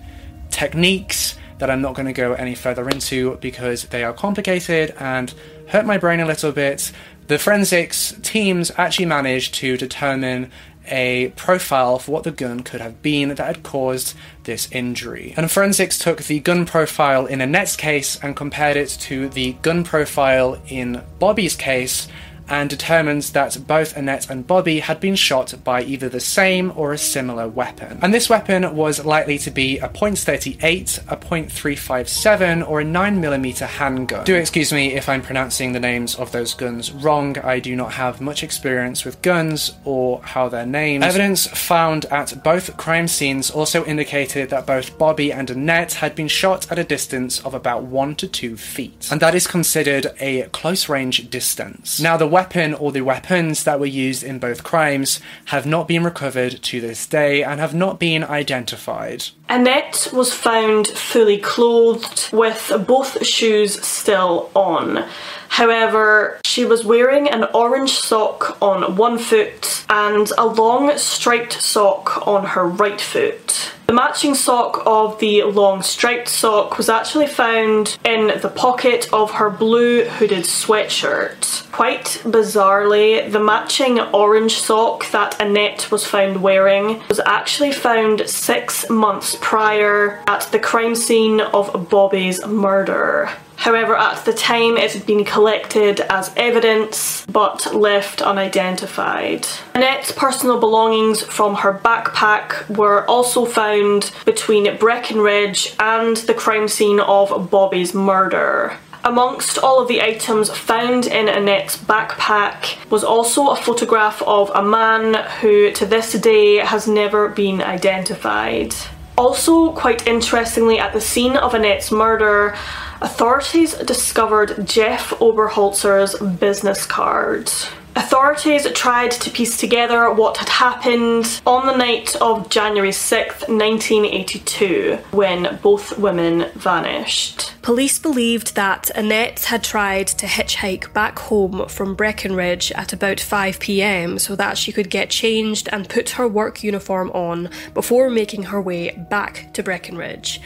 techniques 0.49 1.35
that 1.59 1.69
I'm 1.69 1.81
not 1.81 1.95
going 1.95 2.07
to 2.07 2.13
go 2.13 2.33
any 2.33 2.55
further 2.55 2.89
into 2.89 3.37
because 3.37 3.85
they 3.85 4.03
are 4.03 4.13
complicated 4.13 4.93
and 4.99 5.33
hurt 5.67 5.85
my 5.85 5.97
brain 5.97 6.19
a 6.19 6.25
little 6.25 6.51
bit, 6.51 6.91
the 7.27 7.39
forensics 7.39 8.13
teams 8.21 8.71
actually 8.77 9.05
managed 9.05 9.53
to 9.55 9.77
determine 9.77 10.51
a 10.87 11.29
profile 11.37 11.97
for 11.97 12.11
what 12.11 12.23
the 12.23 12.31
gun 12.31 12.61
could 12.61 12.81
have 12.81 13.01
been 13.01 13.29
that 13.29 13.39
had 13.39 13.63
caused 13.63 14.15
this 14.43 14.69
injury. 14.71 15.33
And 15.37 15.49
forensics 15.49 15.97
took 15.97 16.23
the 16.23 16.39
gun 16.39 16.65
profile 16.65 17.25
in 17.25 17.39
Annette's 17.39 17.75
case 17.75 18.19
and 18.21 18.35
compared 18.35 18.75
it 18.75 18.89
to 19.01 19.29
the 19.29 19.53
gun 19.61 19.83
profile 19.83 20.61
in 20.67 21.01
Bobby's 21.19 21.55
case 21.55 22.07
and 22.49 22.69
determines 22.69 23.31
that 23.31 23.57
both 23.67 23.95
Annette 23.95 24.29
and 24.29 24.45
Bobby 24.45 24.79
had 24.79 24.99
been 24.99 25.15
shot 25.15 25.53
by 25.63 25.83
either 25.83 26.09
the 26.09 26.19
same 26.19 26.71
or 26.75 26.93
a 26.93 26.97
similar 26.97 27.47
weapon. 27.47 27.99
And 28.01 28.13
this 28.13 28.29
weapon 28.29 28.75
was 28.75 29.05
likely 29.05 29.37
to 29.39 29.51
be 29.51 29.79
a 29.79 29.89
.38, 29.89 31.11
a 31.11 31.17
.357, 31.17 32.69
or 32.69 32.81
a 32.81 32.85
9mm 32.85 33.67
handgun. 33.67 34.25
Do 34.25 34.35
excuse 34.35 34.73
me 34.73 34.93
if 34.93 35.09
I'm 35.09 35.21
pronouncing 35.21 35.71
the 35.71 35.79
names 35.79 36.15
of 36.15 36.31
those 36.31 36.53
guns 36.53 36.91
wrong, 36.91 37.37
I 37.39 37.59
do 37.59 37.75
not 37.75 37.93
have 37.93 38.21
much 38.21 38.43
experience 38.43 39.05
with 39.05 39.21
guns 39.21 39.73
or 39.85 40.21
how 40.23 40.49
they're 40.49 40.65
named. 40.65 41.03
Evidence 41.03 41.47
found 41.47 42.05
at 42.05 42.43
both 42.43 42.75
crime 42.77 43.07
scenes 43.07 43.51
also 43.51 43.85
indicated 43.85 44.49
that 44.49 44.65
both 44.65 44.97
Bobby 44.97 45.31
and 45.31 45.49
Annette 45.49 45.93
had 45.93 46.15
been 46.15 46.27
shot 46.27 46.71
at 46.71 46.79
a 46.79 46.83
distance 46.83 47.39
of 47.45 47.53
about 47.53 47.83
1 47.83 48.15
to 48.15 48.27
2 48.27 48.57
feet, 48.57 49.07
and 49.11 49.21
that 49.21 49.35
is 49.35 49.47
considered 49.47 50.11
a 50.19 50.43
close 50.49 50.89
range 50.89 51.29
distance. 51.29 51.99
Now 51.99 52.17
the 52.17 52.27
weapon 52.33 52.73
or 52.73 52.91
the 52.91 53.01
weapons 53.01 53.63
that 53.63 53.79
were 53.79 53.85
used 53.85 54.23
in 54.23 54.39
both 54.39 54.63
crimes 54.63 55.21
have 55.45 55.65
not 55.65 55.87
been 55.87 56.03
recovered 56.03 56.61
to 56.63 56.81
this 56.81 57.07
day 57.07 57.43
and 57.43 57.61
have 57.61 57.73
not 57.73 57.99
been 57.99 58.23
identified. 58.23 59.23
Annette 59.47 60.09
was 60.11 60.33
found 60.33 60.87
fully 60.87 61.37
clothed 61.37 62.29
with 62.33 62.71
both 62.87 63.25
shoes 63.25 63.81
still 63.85 64.49
on. 64.55 65.07
However, 65.53 66.39
she 66.43 66.65
was 66.65 66.83
wearing 66.83 67.29
an 67.29 67.43
orange 67.53 67.91
sock 67.91 68.57
on 68.59 68.95
one 68.95 69.19
foot 69.19 69.85
and 69.87 70.27
a 70.35 70.47
long 70.47 70.97
striped 70.97 71.61
sock 71.61 72.25
on 72.27 72.43
her 72.47 72.65
right 72.67 72.99
foot. 72.99 73.71
The 73.85 73.93
matching 73.93 74.33
sock 74.33 74.81
of 74.87 75.19
the 75.19 75.43
long 75.43 75.83
striped 75.83 76.27
sock 76.27 76.79
was 76.79 76.89
actually 76.89 77.27
found 77.27 77.99
in 78.03 78.39
the 78.41 78.49
pocket 78.49 79.07
of 79.13 79.29
her 79.33 79.51
blue 79.51 80.05
hooded 80.05 80.45
sweatshirt. 80.45 81.71
Quite 81.71 82.23
bizarrely, 82.23 83.31
the 83.31 83.39
matching 83.39 83.99
orange 83.99 84.57
sock 84.57 85.11
that 85.11 85.39
Annette 85.39 85.91
was 85.91 86.03
found 86.03 86.41
wearing 86.41 87.03
was 87.09 87.19
actually 87.27 87.73
found 87.73 88.27
six 88.27 88.89
months 88.89 89.37
prior 89.39 90.23
at 90.25 90.49
the 90.51 90.57
crime 90.57 90.95
scene 90.95 91.41
of 91.41 91.89
Bobby's 91.91 92.43
murder. 92.43 93.29
However, 93.57 93.95
at 93.95 94.25
the 94.25 94.33
time 94.33 94.77
it 94.77 94.91
had 94.91 95.05
been 95.05 95.23
collected 95.23 96.01
as 96.01 96.31
evidence 96.35 97.25
but 97.31 97.73
left 97.73 98.21
unidentified. 98.21 99.47
Annette's 99.73 100.11
personal 100.11 100.59
belongings 100.59 101.21
from 101.21 101.55
her 101.55 101.73
backpack 101.73 102.67
were 102.75 103.05
also 103.05 103.45
found 103.45 104.11
between 104.25 104.77
Breckenridge 104.77 105.75
and 105.79 106.17
the 106.17 106.33
crime 106.33 106.67
scene 106.67 106.99
of 106.99 107.49
Bobby's 107.49 107.93
murder. 107.93 108.77
Amongst 109.05 109.57
all 109.57 109.81
of 109.81 109.89
the 109.89 110.01
items 110.01 110.49
found 110.49 111.07
in 111.07 111.27
Annette's 111.27 111.75
backpack 111.75 112.89
was 112.89 113.03
also 113.03 113.49
a 113.49 113.55
photograph 113.55 114.21
of 114.21 114.49
a 114.55 114.63
man 114.63 115.15
who 115.41 115.71
to 115.71 115.85
this 115.85 116.13
day 116.13 116.57
has 116.57 116.87
never 116.87 117.27
been 117.27 117.61
identified. 117.61 118.73
Also, 119.17 119.71
quite 119.73 120.07
interestingly, 120.07 120.79
at 120.79 120.91
the 120.93 121.01
scene 121.01 121.37
of 121.37 121.53
Annette's 121.53 121.91
murder, 121.91 122.55
authorities 123.01 123.75
discovered 123.75 124.65
Jeff 124.65 125.11
Oberholzer's 125.19 126.17
business 126.39 126.85
card. 126.85 127.51
Authorities 127.95 128.71
tried 128.71 129.11
to 129.11 129.29
piece 129.29 129.57
together 129.57 130.11
what 130.11 130.37
had 130.37 130.49
happened 130.49 131.41
on 131.45 131.67
the 131.67 131.75
night 131.75 132.15
of 132.21 132.49
January 132.49 132.89
6th, 132.89 133.47
1982, 133.47 134.97
when 135.11 135.59
both 135.61 135.97
women 135.99 136.49
vanished. 136.55 137.53
Police 137.61 137.99
believed 137.99 138.55
that 138.55 138.89
Annette 138.95 139.45
had 139.45 139.63
tried 139.63 140.07
to 140.07 140.25
hitchhike 140.25 140.91
back 140.93 141.19
home 141.19 141.67
from 141.67 141.93
Breckenridge 141.93 142.71
at 142.71 142.93
about 142.93 143.17
5pm 143.17 144.19
so 144.19 144.35
that 144.35 144.57
she 144.57 144.71
could 144.71 144.89
get 144.89 145.11
changed 145.11 145.69
and 145.71 145.87
put 145.87 146.11
her 146.11 146.27
work 146.27 146.63
uniform 146.63 147.11
on 147.11 147.49
before 147.73 148.09
making 148.09 148.43
her 148.43 148.61
way 148.61 148.91
back 149.09 149.53
to 149.53 149.61
Breckenridge. 149.61 150.41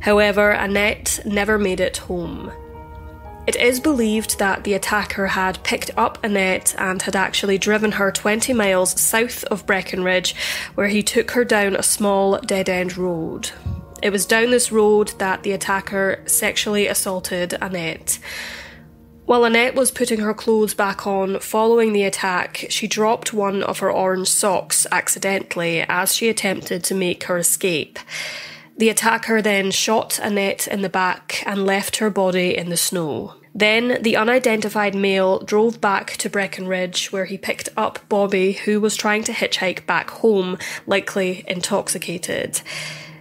However, 0.00 0.50
Annette 0.50 1.20
never 1.24 1.58
made 1.58 1.80
it 1.80 1.96
home. 1.96 2.52
It 3.46 3.56
is 3.56 3.80
believed 3.80 4.38
that 4.38 4.64
the 4.64 4.74
attacker 4.74 5.28
had 5.28 5.62
picked 5.64 5.90
up 5.96 6.22
Annette 6.22 6.74
and 6.78 7.00
had 7.02 7.16
actually 7.16 7.58
driven 7.58 7.92
her 7.92 8.12
20 8.12 8.52
miles 8.52 9.00
south 9.00 9.44
of 9.44 9.66
Breckenridge, 9.66 10.34
where 10.74 10.88
he 10.88 11.02
took 11.02 11.32
her 11.32 11.44
down 11.44 11.74
a 11.74 11.82
small 11.82 12.38
dead 12.38 12.68
end 12.68 12.96
road. 12.96 13.50
It 14.02 14.10
was 14.10 14.26
down 14.26 14.50
this 14.50 14.70
road 14.70 15.12
that 15.18 15.42
the 15.42 15.52
attacker 15.52 16.22
sexually 16.26 16.86
assaulted 16.86 17.54
Annette. 17.60 18.18
While 19.26 19.44
Annette 19.44 19.74
was 19.74 19.90
putting 19.90 20.20
her 20.20 20.34
clothes 20.34 20.74
back 20.74 21.06
on 21.06 21.38
following 21.38 21.92
the 21.92 22.04
attack, 22.04 22.66
she 22.68 22.88
dropped 22.88 23.32
one 23.32 23.62
of 23.62 23.78
her 23.78 23.90
orange 23.90 24.28
socks 24.28 24.86
accidentally 24.90 25.82
as 25.82 26.14
she 26.14 26.28
attempted 26.28 26.82
to 26.84 26.94
make 26.94 27.24
her 27.24 27.38
escape. 27.38 27.98
The 28.80 28.88
attacker 28.88 29.42
then 29.42 29.72
shot 29.72 30.18
Annette 30.18 30.66
in 30.66 30.80
the 30.80 30.88
back 30.88 31.42
and 31.44 31.66
left 31.66 31.98
her 31.98 32.08
body 32.08 32.56
in 32.56 32.70
the 32.70 32.78
snow. 32.78 33.34
Then 33.54 33.98
the 34.00 34.16
unidentified 34.16 34.94
male 34.94 35.40
drove 35.40 35.82
back 35.82 36.16
to 36.16 36.30
Breckenridge, 36.30 37.12
where 37.12 37.26
he 37.26 37.36
picked 37.36 37.68
up 37.76 37.98
Bobby, 38.08 38.52
who 38.52 38.80
was 38.80 38.96
trying 38.96 39.22
to 39.24 39.32
hitchhike 39.32 39.84
back 39.84 40.08
home, 40.08 40.56
likely 40.86 41.44
intoxicated. 41.46 42.62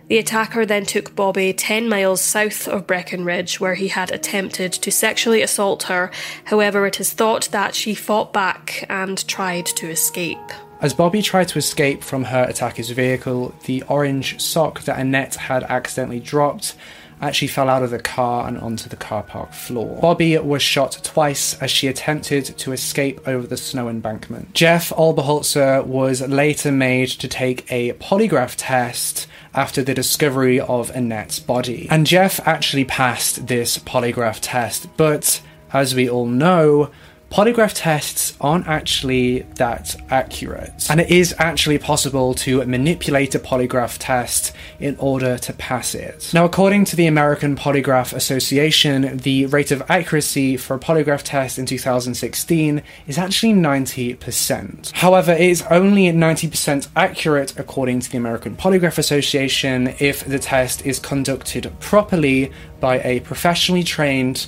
The 0.07 0.19
attacker 0.19 0.65
then 0.65 0.85
took 0.85 1.13
Bobby 1.13 1.51
10 1.51 1.89
miles 1.89 2.21
south 2.21 2.65
of 2.65 2.87
Breckenridge, 2.87 3.59
where 3.59 3.75
he 3.75 3.89
had 3.89 4.11
attempted 4.11 4.71
to 4.71 4.93
sexually 4.93 5.41
assault 5.41 5.83
her. 5.83 6.09
However, 6.45 6.85
it 6.85 7.01
is 7.01 7.11
thought 7.11 7.49
that 7.51 7.75
she 7.75 7.93
fought 7.93 8.31
back 8.31 8.85
and 8.87 9.27
tried 9.27 9.65
to 9.65 9.89
escape. 9.89 10.37
As 10.81 10.93
Bobby 10.93 11.21
tried 11.21 11.49
to 11.49 11.57
escape 11.57 12.03
from 12.03 12.25
her 12.25 12.43
attacker's 12.43 12.89
vehicle, 12.91 13.53
the 13.65 13.83
orange 13.89 14.39
sock 14.39 14.81
that 14.83 14.97
Annette 14.97 15.35
had 15.35 15.63
accidentally 15.63 16.21
dropped 16.21 16.73
actually 17.21 17.49
fell 17.49 17.67
out 17.69 17.83
of 17.83 17.89
the 17.89 17.99
car 17.99 18.47
and 18.47 18.57
onto 18.57 18.87
the 18.87 18.95
car 18.95 19.21
park 19.23 19.51
floor. 19.51 19.99
Bobby 19.99 20.37
was 20.37 20.61
shot 20.61 20.97
twice 21.03 21.53
as 21.61 21.69
she 21.69 21.87
attempted 21.87 22.45
to 22.59 22.71
escape 22.71 23.19
over 23.27 23.45
the 23.45 23.57
snow 23.57 23.89
embankment. 23.89 24.53
Jeff 24.53 24.91
Oberholzer 24.91 25.85
was 25.85 26.21
later 26.21 26.71
made 26.71 27.09
to 27.09 27.27
take 27.27 27.69
a 27.69 27.91
polygraph 27.93 28.55
test 28.57 29.27
after 29.53 29.83
the 29.83 29.93
discovery 29.93 30.61
of 30.61 30.91
Annette's 30.95 31.39
body. 31.39 31.87
And 31.89 32.07
Jeff 32.07 32.39
actually 32.47 32.85
passed 32.85 33.47
this 33.47 33.77
polygraph 33.79 34.39
test, 34.41 34.87
but 34.95 35.41
as 35.73 35.93
we 35.93 36.09
all 36.09 36.25
know, 36.25 36.89
polygraph 37.29 37.73
tests 37.75 38.35
aren't 38.41 38.67
actually 38.67 39.41
that 39.55 39.95
accurate. 40.09 40.89
And 40.89 40.99
it 40.99 41.09
is 41.11 41.35
actually 41.37 41.77
possible 41.77 42.33
to 42.35 42.65
manipulate 42.65 43.35
a 43.35 43.39
polygraph 43.39 43.97
test 43.99 44.53
in 44.79 44.95
order 44.97 45.37
to 45.37 45.53
pass 45.53 45.93
it. 45.93 46.31
Now, 46.33 46.45
according 46.45 46.85
to 46.85 46.95
the 46.95 47.05
American 47.05 47.55
Polygraph 47.55 48.13
Association, 48.13 49.17
the 49.17 49.45
rate 49.45 49.71
of 49.71 49.83
accuracy 49.89 50.57
for 50.57 50.75
a 50.75 50.79
polygraph 50.79 51.21
test 51.23 51.59
in 51.59 51.65
2016 51.65 52.81
is 53.07 53.17
actually 53.17 53.53
90%. 53.53 54.91
However, 54.93 55.33
it 55.33 55.41
is 55.41 55.61
only 55.69 56.05
90% 56.05 56.87
accurate 56.95 57.57
according 57.59 57.99
to 57.99 58.11
the 58.11 58.17
American 58.17 58.55
Polygraph 58.55 58.97
Association 58.97 59.93
if 59.99 60.25
the 60.25 60.39
test 60.39 60.85
is 60.85 60.97
conducted 60.99 61.71
properly 61.79 62.51
by 62.79 62.99
a 63.01 63.19
professionally 63.19 63.83
trained 63.83 64.47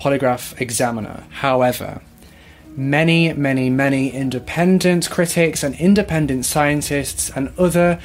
polygraph 0.00 0.60
examiner. 0.60 1.24
However, 1.30 2.00
many, 2.76 3.32
many, 3.32 3.70
many 3.70 4.10
independent 4.10 5.10
critics 5.10 5.62
and 5.62 5.74
independent 5.76 6.44
scientists 6.44 7.30
and 7.34 7.52
other 7.58 8.00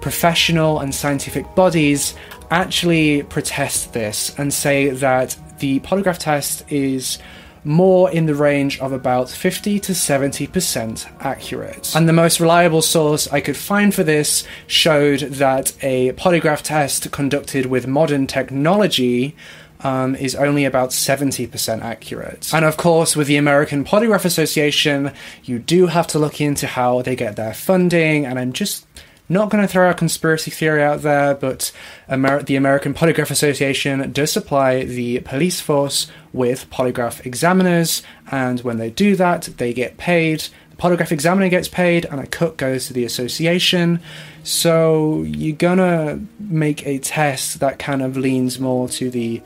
professional 0.00 0.80
and 0.80 0.94
scientific 0.94 1.54
bodies 1.54 2.14
actually 2.50 3.22
protest 3.22 3.92
this 3.92 4.36
and 4.38 4.52
say 4.52 4.90
that 4.90 5.36
the 5.60 5.80
polygraph 5.80 6.18
test 6.18 6.64
is 6.70 7.18
more 7.64 8.10
in 8.10 8.26
the 8.26 8.34
range 8.34 8.80
of 8.80 8.92
about 8.92 9.30
50 9.30 9.78
to 9.78 9.92
70% 9.92 11.08
accurate. 11.20 11.94
And 11.94 12.08
the 12.08 12.12
most 12.12 12.40
reliable 12.40 12.82
source 12.82 13.28
I 13.32 13.40
could 13.40 13.56
find 13.56 13.94
for 13.94 14.02
this 14.02 14.44
showed 14.66 15.20
that 15.20 15.72
a 15.82 16.12
polygraph 16.12 16.62
test 16.62 17.10
conducted 17.12 17.66
with 17.66 17.86
modern 17.86 18.26
technology 18.26 19.36
um, 19.82 20.14
is 20.14 20.34
only 20.34 20.64
about 20.64 20.90
70% 20.90 21.82
accurate. 21.82 22.52
And 22.52 22.64
of 22.64 22.76
course, 22.76 23.16
with 23.16 23.26
the 23.26 23.36
American 23.36 23.84
Polygraph 23.84 24.24
Association, 24.24 25.12
you 25.44 25.58
do 25.58 25.86
have 25.86 26.06
to 26.08 26.18
look 26.18 26.40
into 26.40 26.66
how 26.66 27.02
they 27.02 27.16
get 27.16 27.36
their 27.36 27.54
funding, 27.54 28.24
and 28.24 28.38
I'm 28.38 28.52
just 28.52 28.86
not 29.28 29.50
going 29.50 29.62
to 29.62 29.68
throw 29.68 29.90
a 29.90 29.94
conspiracy 29.94 30.50
theory 30.50 30.82
out 30.82 31.02
there, 31.02 31.34
but 31.34 31.72
Amer- 32.08 32.42
the 32.42 32.56
American 32.56 32.92
Polygraph 32.92 33.30
Association 33.30 34.12
does 34.12 34.32
supply 34.32 34.84
the 34.84 35.20
police 35.20 35.60
force 35.60 36.06
with 36.32 36.68
polygraph 36.70 37.24
examiners, 37.24 38.02
and 38.30 38.60
when 38.60 38.78
they 38.78 38.90
do 38.90 39.16
that, 39.16 39.42
they 39.56 39.72
get 39.72 39.96
paid. 39.96 40.44
The 40.70 40.76
polygraph 40.76 41.12
examiner 41.12 41.48
gets 41.48 41.68
paid, 41.68 42.04
and 42.04 42.20
a 42.20 42.26
cut 42.26 42.56
goes 42.56 42.86
to 42.86 42.92
the 42.92 43.04
association. 43.04 44.00
So 44.42 45.22
you're 45.22 45.56
gonna 45.56 46.20
make 46.38 46.86
a 46.86 46.98
test 46.98 47.60
that 47.60 47.78
kind 47.78 48.02
of 48.02 48.16
leans 48.16 48.58
more 48.58 48.88
to 48.90 49.10
the 49.10 49.40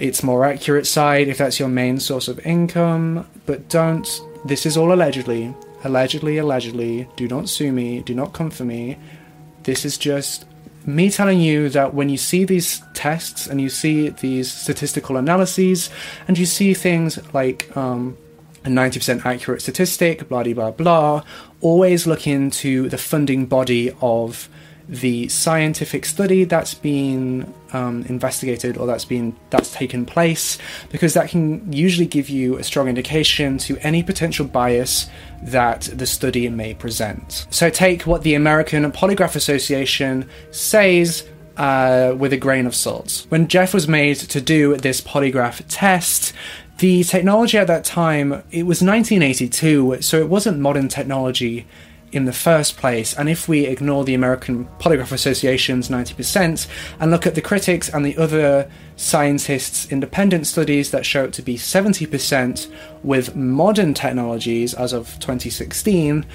its 0.00 0.22
more 0.22 0.44
accurate 0.44 0.86
side 0.86 1.28
if 1.28 1.38
that's 1.38 1.60
your 1.60 1.68
main 1.68 2.00
source 2.00 2.26
of 2.26 2.44
income, 2.46 3.26
but 3.46 3.68
don't. 3.68 4.08
This 4.44 4.64
is 4.64 4.76
all 4.76 4.92
allegedly. 4.92 5.54
Allegedly, 5.84 6.38
allegedly. 6.38 7.08
Do 7.16 7.28
not 7.28 7.48
sue 7.48 7.72
me. 7.72 8.00
Do 8.00 8.14
not 8.14 8.32
come 8.32 8.50
for 8.50 8.64
me. 8.64 8.98
This 9.64 9.84
is 9.84 9.98
just 9.98 10.46
me 10.86 11.10
telling 11.10 11.40
you 11.40 11.68
that 11.68 11.92
when 11.92 12.08
you 12.08 12.16
see 12.16 12.44
these 12.44 12.82
tests 12.94 13.46
and 13.46 13.60
you 13.60 13.68
see 13.68 14.08
these 14.08 14.50
statistical 14.50 15.18
analyses 15.18 15.90
and 16.26 16.38
you 16.38 16.46
see 16.46 16.72
things 16.72 17.18
like 17.34 17.74
um, 17.76 18.16
a 18.64 18.68
90% 18.68 19.24
accurate 19.26 19.60
statistic, 19.60 20.28
blah, 20.28 20.42
blah, 20.42 20.70
blah, 20.70 21.22
always 21.60 22.06
look 22.06 22.26
into 22.26 22.88
the 22.88 22.98
funding 22.98 23.44
body 23.46 23.92
of 24.00 24.48
the 24.90 25.28
scientific 25.28 26.04
study 26.04 26.42
that's 26.42 26.74
been 26.74 27.54
um, 27.72 28.04
investigated 28.08 28.76
or 28.76 28.88
that's 28.88 29.04
been 29.04 29.36
that's 29.50 29.72
taken 29.72 30.04
place 30.04 30.58
because 30.90 31.14
that 31.14 31.30
can 31.30 31.72
usually 31.72 32.06
give 32.06 32.28
you 32.28 32.58
a 32.58 32.64
strong 32.64 32.88
indication 32.88 33.56
to 33.56 33.78
any 33.78 34.02
potential 34.02 34.44
bias 34.44 35.08
that 35.42 35.82
the 35.92 36.06
study 36.06 36.48
may 36.48 36.74
present. 36.74 37.46
So 37.50 37.70
take 37.70 38.02
what 38.02 38.24
the 38.24 38.34
American 38.34 38.90
Polygraph 38.90 39.36
Association 39.36 40.28
says 40.50 41.24
uh, 41.56 42.14
with 42.18 42.32
a 42.32 42.36
grain 42.36 42.66
of 42.66 42.74
salt. 42.74 43.26
When 43.28 43.46
Jeff 43.46 43.72
was 43.72 43.86
made 43.86 44.16
to 44.16 44.40
do 44.40 44.76
this 44.76 45.00
polygraph 45.00 45.62
test, 45.68 46.32
the 46.78 47.04
technology 47.04 47.58
at 47.58 47.68
that 47.68 47.84
time 47.84 48.42
it 48.50 48.64
was 48.64 48.82
1982, 48.82 50.02
so 50.02 50.18
it 50.18 50.28
wasn't 50.28 50.58
modern 50.58 50.88
technology 50.88 51.66
in 52.12 52.24
the 52.24 52.32
first 52.32 52.76
place. 52.76 53.14
And 53.14 53.28
if 53.28 53.48
we 53.48 53.66
ignore 53.66 54.04
the 54.04 54.14
American 54.14 54.66
Polygraph 54.78 55.12
Association's 55.12 55.88
90% 55.88 56.66
and 56.98 57.10
look 57.10 57.26
at 57.26 57.34
the 57.34 57.40
critics 57.40 57.88
and 57.88 58.04
the 58.04 58.16
other 58.16 58.70
scientists' 58.96 59.90
independent 59.90 60.46
studies 60.46 60.90
that 60.90 61.06
show 61.06 61.24
it 61.24 61.32
to 61.34 61.42
be 61.42 61.56
70% 61.56 62.72
with 63.02 63.36
modern 63.36 63.94
technologies 63.94 64.74
as 64.74 64.92
of 64.92 65.18
2016, 65.20 66.26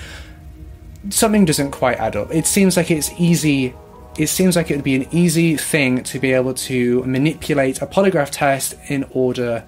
something 1.09 1.45
doesn't 1.45 1.71
quite 1.71 1.97
add 1.97 2.15
up. 2.15 2.33
It 2.33 2.47
seems 2.47 2.77
like 2.77 2.89
it's 2.89 3.11
easy. 3.19 3.73
It 4.17 4.27
seems 4.27 4.55
like 4.55 4.71
it 4.71 4.75
would 4.75 4.83
be 4.83 4.95
an 4.95 5.07
easy 5.11 5.57
thing 5.57 6.03
to 6.03 6.19
be 6.19 6.31
able 6.31 6.53
to 6.53 7.03
manipulate 7.03 7.81
a 7.81 7.87
polygraph 7.87 8.29
test 8.31 8.75
in 8.87 9.05
order 9.11 9.65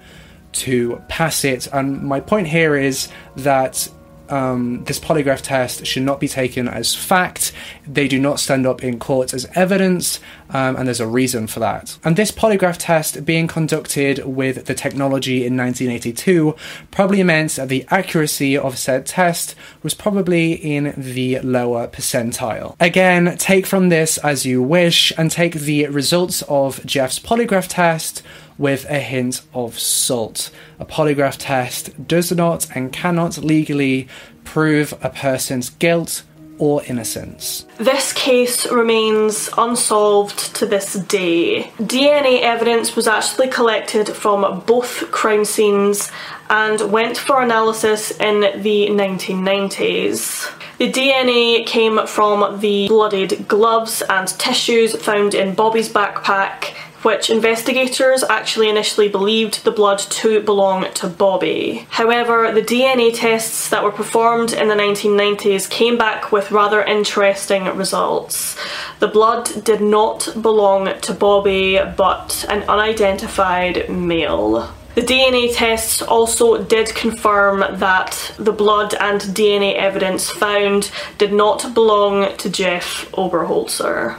to 0.50 1.02
pass 1.08 1.44
it. 1.44 1.66
And 1.72 2.02
my 2.02 2.20
point 2.20 2.48
here 2.48 2.74
is 2.74 3.08
that 3.36 3.88
um, 4.30 4.84
this 4.84 5.00
polygraph 5.00 5.40
test 5.42 5.86
should 5.86 6.02
not 6.02 6.20
be 6.20 6.28
taken 6.28 6.68
as 6.68 6.94
fact. 6.94 7.52
They 7.86 8.08
do 8.08 8.18
not 8.18 8.40
stand 8.40 8.66
up 8.66 8.82
in 8.82 8.98
court 8.98 9.32
as 9.34 9.46
evidence, 9.54 10.20
um, 10.50 10.76
and 10.76 10.86
there's 10.86 11.00
a 11.00 11.06
reason 11.06 11.46
for 11.46 11.60
that. 11.60 11.98
And 12.04 12.16
this 12.16 12.30
polygraph 12.30 12.76
test 12.78 13.24
being 13.24 13.46
conducted 13.46 14.24
with 14.24 14.66
the 14.66 14.74
technology 14.74 15.46
in 15.46 15.56
1982 15.56 16.54
probably 16.90 17.22
meant 17.22 17.52
that 17.52 17.68
the 17.68 17.86
accuracy 17.90 18.56
of 18.56 18.78
said 18.78 19.06
test 19.06 19.54
was 19.82 19.94
probably 19.94 20.52
in 20.52 20.94
the 20.96 21.40
lower 21.40 21.86
percentile. 21.88 22.76
Again, 22.80 23.36
take 23.38 23.66
from 23.66 23.88
this 23.88 24.18
as 24.18 24.46
you 24.46 24.62
wish, 24.62 25.12
and 25.16 25.30
take 25.30 25.54
the 25.54 25.86
results 25.88 26.42
of 26.48 26.84
Jeff's 26.84 27.18
polygraph 27.18 27.66
test 27.68 28.22
with 28.58 28.84
a 28.90 28.98
hint 28.98 29.42
of 29.54 29.78
salt. 29.78 30.50
A 30.78 30.84
polygraph 30.84 31.36
test 31.38 32.06
does 32.06 32.32
not 32.32 32.66
and 32.74 32.92
cannot 32.92 33.38
legally 33.38 34.08
prove 34.44 34.92
a 35.02 35.10
person's 35.10 35.70
guilt 35.70 36.24
or 36.58 36.82
innocence. 36.84 37.64
This 37.78 38.12
case 38.12 38.70
remains 38.70 39.48
unsolved 39.56 40.56
to 40.56 40.66
this 40.66 40.94
day. 40.94 41.70
DNA 41.78 42.42
evidence 42.42 42.96
was 42.96 43.06
actually 43.06 43.48
collected 43.48 44.08
from 44.08 44.60
both 44.66 45.10
crime 45.12 45.44
scenes 45.44 46.10
and 46.50 46.90
went 46.90 47.16
for 47.16 47.42
analysis 47.42 48.10
in 48.18 48.40
the 48.62 48.88
1990s. 48.88 50.52
The 50.78 50.92
DNA 50.92 51.66
came 51.66 52.06
from 52.06 52.60
the 52.60 52.88
bloodied 52.88 53.48
gloves 53.48 54.02
and 54.02 54.28
tissues 54.38 54.94
found 54.96 55.34
in 55.34 55.54
Bobby's 55.54 55.88
backpack 55.88 56.74
which 57.08 57.30
investigators 57.30 58.22
actually 58.24 58.68
initially 58.68 59.08
believed 59.08 59.64
the 59.64 59.70
blood 59.70 59.98
to 59.98 60.42
belong 60.42 60.84
to 60.92 61.08
Bobby. 61.08 61.86
However, 61.88 62.52
the 62.52 62.60
DNA 62.60 63.16
tests 63.16 63.70
that 63.70 63.82
were 63.82 63.90
performed 63.90 64.52
in 64.52 64.68
the 64.68 64.74
1990s 64.74 65.70
came 65.70 65.96
back 65.96 66.32
with 66.32 66.50
rather 66.50 66.82
interesting 66.82 67.64
results. 67.74 68.58
The 68.98 69.08
blood 69.08 69.64
did 69.64 69.80
not 69.80 70.28
belong 70.42 71.00
to 71.00 71.14
Bobby, 71.14 71.80
but 71.96 72.44
an 72.50 72.64
unidentified 72.64 73.88
male. 73.88 74.70
The 74.94 75.00
DNA 75.00 75.56
tests 75.56 76.02
also 76.02 76.62
did 76.62 76.94
confirm 76.94 77.60
that 77.78 78.34
the 78.38 78.52
blood 78.52 78.92
and 79.00 79.22
DNA 79.22 79.76
evidence 79.76 80.28
found 80.28 80.90
did 81.16 81.32
not 81.32 81.72
belong 81.72 82.36
to 82.36 82.50
Jeff 82.50 83.10
Oberholzer. 83.12 84.18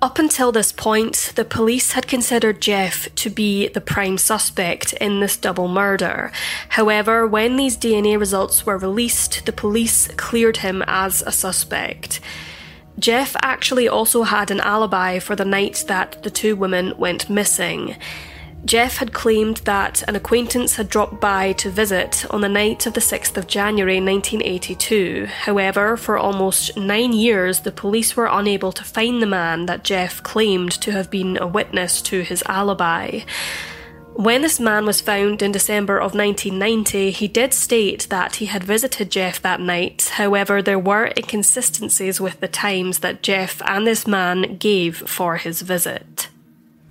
Up 0.00 0.20
until 0.20 0.52
this 0.52 0.70
point, 0.70 1.32
the 1.34 1.44
police 1.44 1.92
had 1.92 2.06
considered 2.06 2.62
Jeff 2.62 3.12
to 3.16 3.28
be 3.28 3.66
the 3.66 3.80
prime 3.80 4.16
suspect 4.16 4.92
in 4.92 5.18
this 5.18 5.36
double 5.36 5.66
murder. 5.66 6.30
However, 6.68 7.26
when 7.26 7.56
these 7.56 7.76
DNA 7.76 8.16
results 8.16 8.64
were 8.64 8.78
released, 8.78 9.44
the 9.44 9.52
police 9.52 10.06
cleared 10.16 10.58
him 10.58 10.84
as 10.86 11.22
a 11.22 11.32
suspect. 11.32 12.20
Jeff 13.00 13.34
actually 13.42 13.88
also 13.88 14.22
had 14.22 14.52
an 14.52 14.60
alibi 14.60 15.18
for 15.18 15.34
the 15.34 15.44
night 15.44 15.84
that 15.88 16.22
the 16.22 16.30
two 16.30 16.54
women 16.54 16.96
went 16.96 17.28
missing. 17.28 17.96
Jeff 18.64 18.98
had 18.98 19.12
claimed 19.12 19.58
that 19.58 20.02
an 20.08 20.16
acquaintance 20.16 20.76
had 20.76 20.90
dropped 20.90 21.20
by 21.20 21.52
to 21.52 21.70
visit 21.70 22.26
on 22.30 22.40
the 22.40 22.48
night 22.48 22.86
of 22.86 22.94
the 22.94 23.00
6th 23.00 23.36
of 23.36 23.46
January 23.46 24.00
1982. 24.00 25.26
However, 25.26 25.96
for 25.96 26.18
almost 26.18 26.76
nine 26.76 27.12
years, 27.12 27.60
the 27.60 27.72
police 27.72 28.16
were 28.16 28.28
unable 28.30 28.72
to 28.72 28.84
find 28.84 29.22
the 29.22 29.26
man 29.26 29.66
that 29.66 29.84
Jeff 29.84 30.22
claimed 30.22 30.72
to 30.72 30.92
have 30.92 31.10
been 31.10 31.38
a 31.38 31.46
witness 31.46 32.02
to 32.02 32.22
his 32.22 32.42
alibi. 32.46 33.20
When 34.14 34.42
this 34.42 34.58
man 34.58 34.84
was 34.84 35.00
found 35.00 35.42
in 35.42 35.52
December 35.52 35.96
of 35.96 36.12
1990, 36.12 37.12
he 37.12 37.28
did 37.28 37.54
state 37.54 38.08
that 38.10 38.36
he 38.36 38.46
had 38.46 38.64
visited 38.64 39.12
Jeff 39.12 39.40
that 39.42 39.60
night. 39.60 40.10
However, 40.14 40.60
there 40.60 40.78
were 40.78 41.12
inconsistencies 41.16 42.20
with 42.20 42.40
the 42.40 42.48
times 42.48 42.98
that 42.98 43.22
Jeff 43.22 43.62
and 43.64 43.86
this 43.86 44.08
man 44.08 44.56
gave 44.56 44.96
for 45.08 45.36
his 45.36 45.62
visit. 45.62 46.30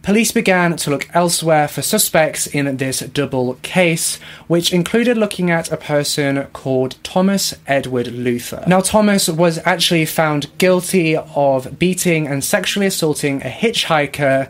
Police 0.07 0.31
began 0.31 0.77
to 0.77 0.89
look 0.89 1.09
elsewhere 1.13 1.67
for 1.67 1.81
suspects 1.81 2.47
in 2.47 2.77
this 2.77 3.01
double 3.01 3.55
case, 3.55 4.21
which 4.47 4.71
included 4.71 5.17
looking 5.17 5.51
at 5.51 5.69
a 5.69 5.75
person 5.75 6.45
called 6.53 6.95
Thomas 7.03 7.53
Edward 7.67 8.07
Luther. 8.13 8.63
Now, 8.67 8.79
Thomas 8.79 9.27
was 9.27 9.59
actually 9.65 10.05
found 10.05 10.57
guilty 10.59 11.17
of 11.17 11.77
beating 11.77 12.25
and 12.25 12.41
sexually 12.41 12.87
assaulting 12.87 13.41
a 13.41 13.49
hitchhiker 13.49 14.49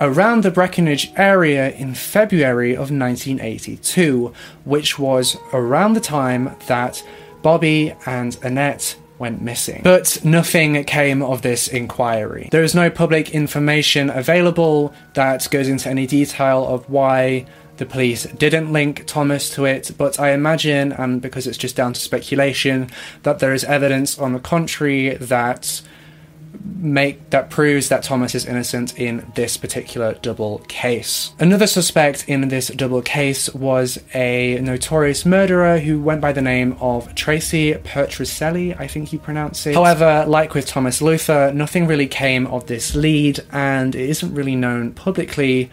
around 0.00 0.44
the 0.44 0.52
Breckenridge 0.52 1.10
area 1.16 1.70
in 1.70 1.96
February 1.96 2.74
of 2.74 2.92
1982, 2.92 4.32
which 4.62 4.96
was 4.96 5.36
around 5.52 5.94
the 5.94 6.00
time 6.00 6.54
that 6.68 7.02
Bobby 7.42 7.96
and 8.06 8.38
Annette 8.44 8.94
went 9.24 9.40
missing. 9.40 9.80
But 9.82 10.22
nothing 10.22 10.84
came 10.84 11.22
of 11.22 11.40
this 11.40 11.66
inquiry. 11.66 12.50
There 12.50 12.62
is 12.62 12.74
no 12.74 12.90
public 12.90 13.30
information 13.30 14.10
available 14.10 14.92
that 15.14 15.48
goes 15.50 15.66
into 15.66 15.88
any 15.88 16.06
detail 16.06 16.66
of 16.66 16.90
why 16.90 17.46
the 17.78 17.86
police 17.86 18.24
didn't 18.24 18.70
link 18.70 19.04
Thomas 19.06 19.48
to 19.54 19.64
it, 19.64 19.92
but 19.96 20.20
I 20.20 20.32
imagine, 20.32 20.92
and 20.92 21.22
because 21.22 21.46
it's 21.46 21.56
just 21.56 21.74
down 21.74 21.94
to 21.94 22.00
speculation, 22.00 22.90
that 23.22 23.38
there 23.38 23.54
is 23.54 23.64
evidence 23.64 24.18
on 24.18 24.34
the 24.34 24.38
contrary 24.38 25.14
that 25.16 25.80
make 26.64 27.30
that 27.30 27.50
proves 27.50 27.88
that 27.90 28.02
Thomas 28.02 28.34
is 28.34 28.46
innocent 28.46 28.98
in 28.98 29.30
this 29.34 29.56
particular 29.56 30.14
double 30.14 30.58
case. 30.60 31.32
Another 31.38 31.66
suspect 31.66 32.26
in 32.28 32.48
this 32.48 32.68
double 32.68 33.02
case 33.02 33.52
was 33.54 33.98
a 34.14 34.58
notorious 34.60 35.26
murderer 35.26 35.78
who 35.78 36.00
went 36.00 36.20
by 36.20 36.32
the 36.32 36.40
name 36.40 36.76
of 36.80 37.14
Tracy 37.14 37.74
Petrocelli, 37.74 38.78
I 38.78 38.86
think 38.86 39.12
you 39.12 39.18
pronounce 39.18 39.66
it. 39.66 39.74
However, 39.74 40.24
like 40.26 40.54
with 40.54 40.66
Thomas 40.66 41.02
Luther, 41.02 41.52
nothing 41.52 41.86
really 41.86 42.06
came 42.06 42.46
of 42.46 42.66
this 42.66 42.94
lead, 42.94 43.40
and 43.52 43.94
it 43.94 44.08
isn't 44.08 44.34
really 44.34 44.56
known 44.56 44.92
publicly 44.92 45.70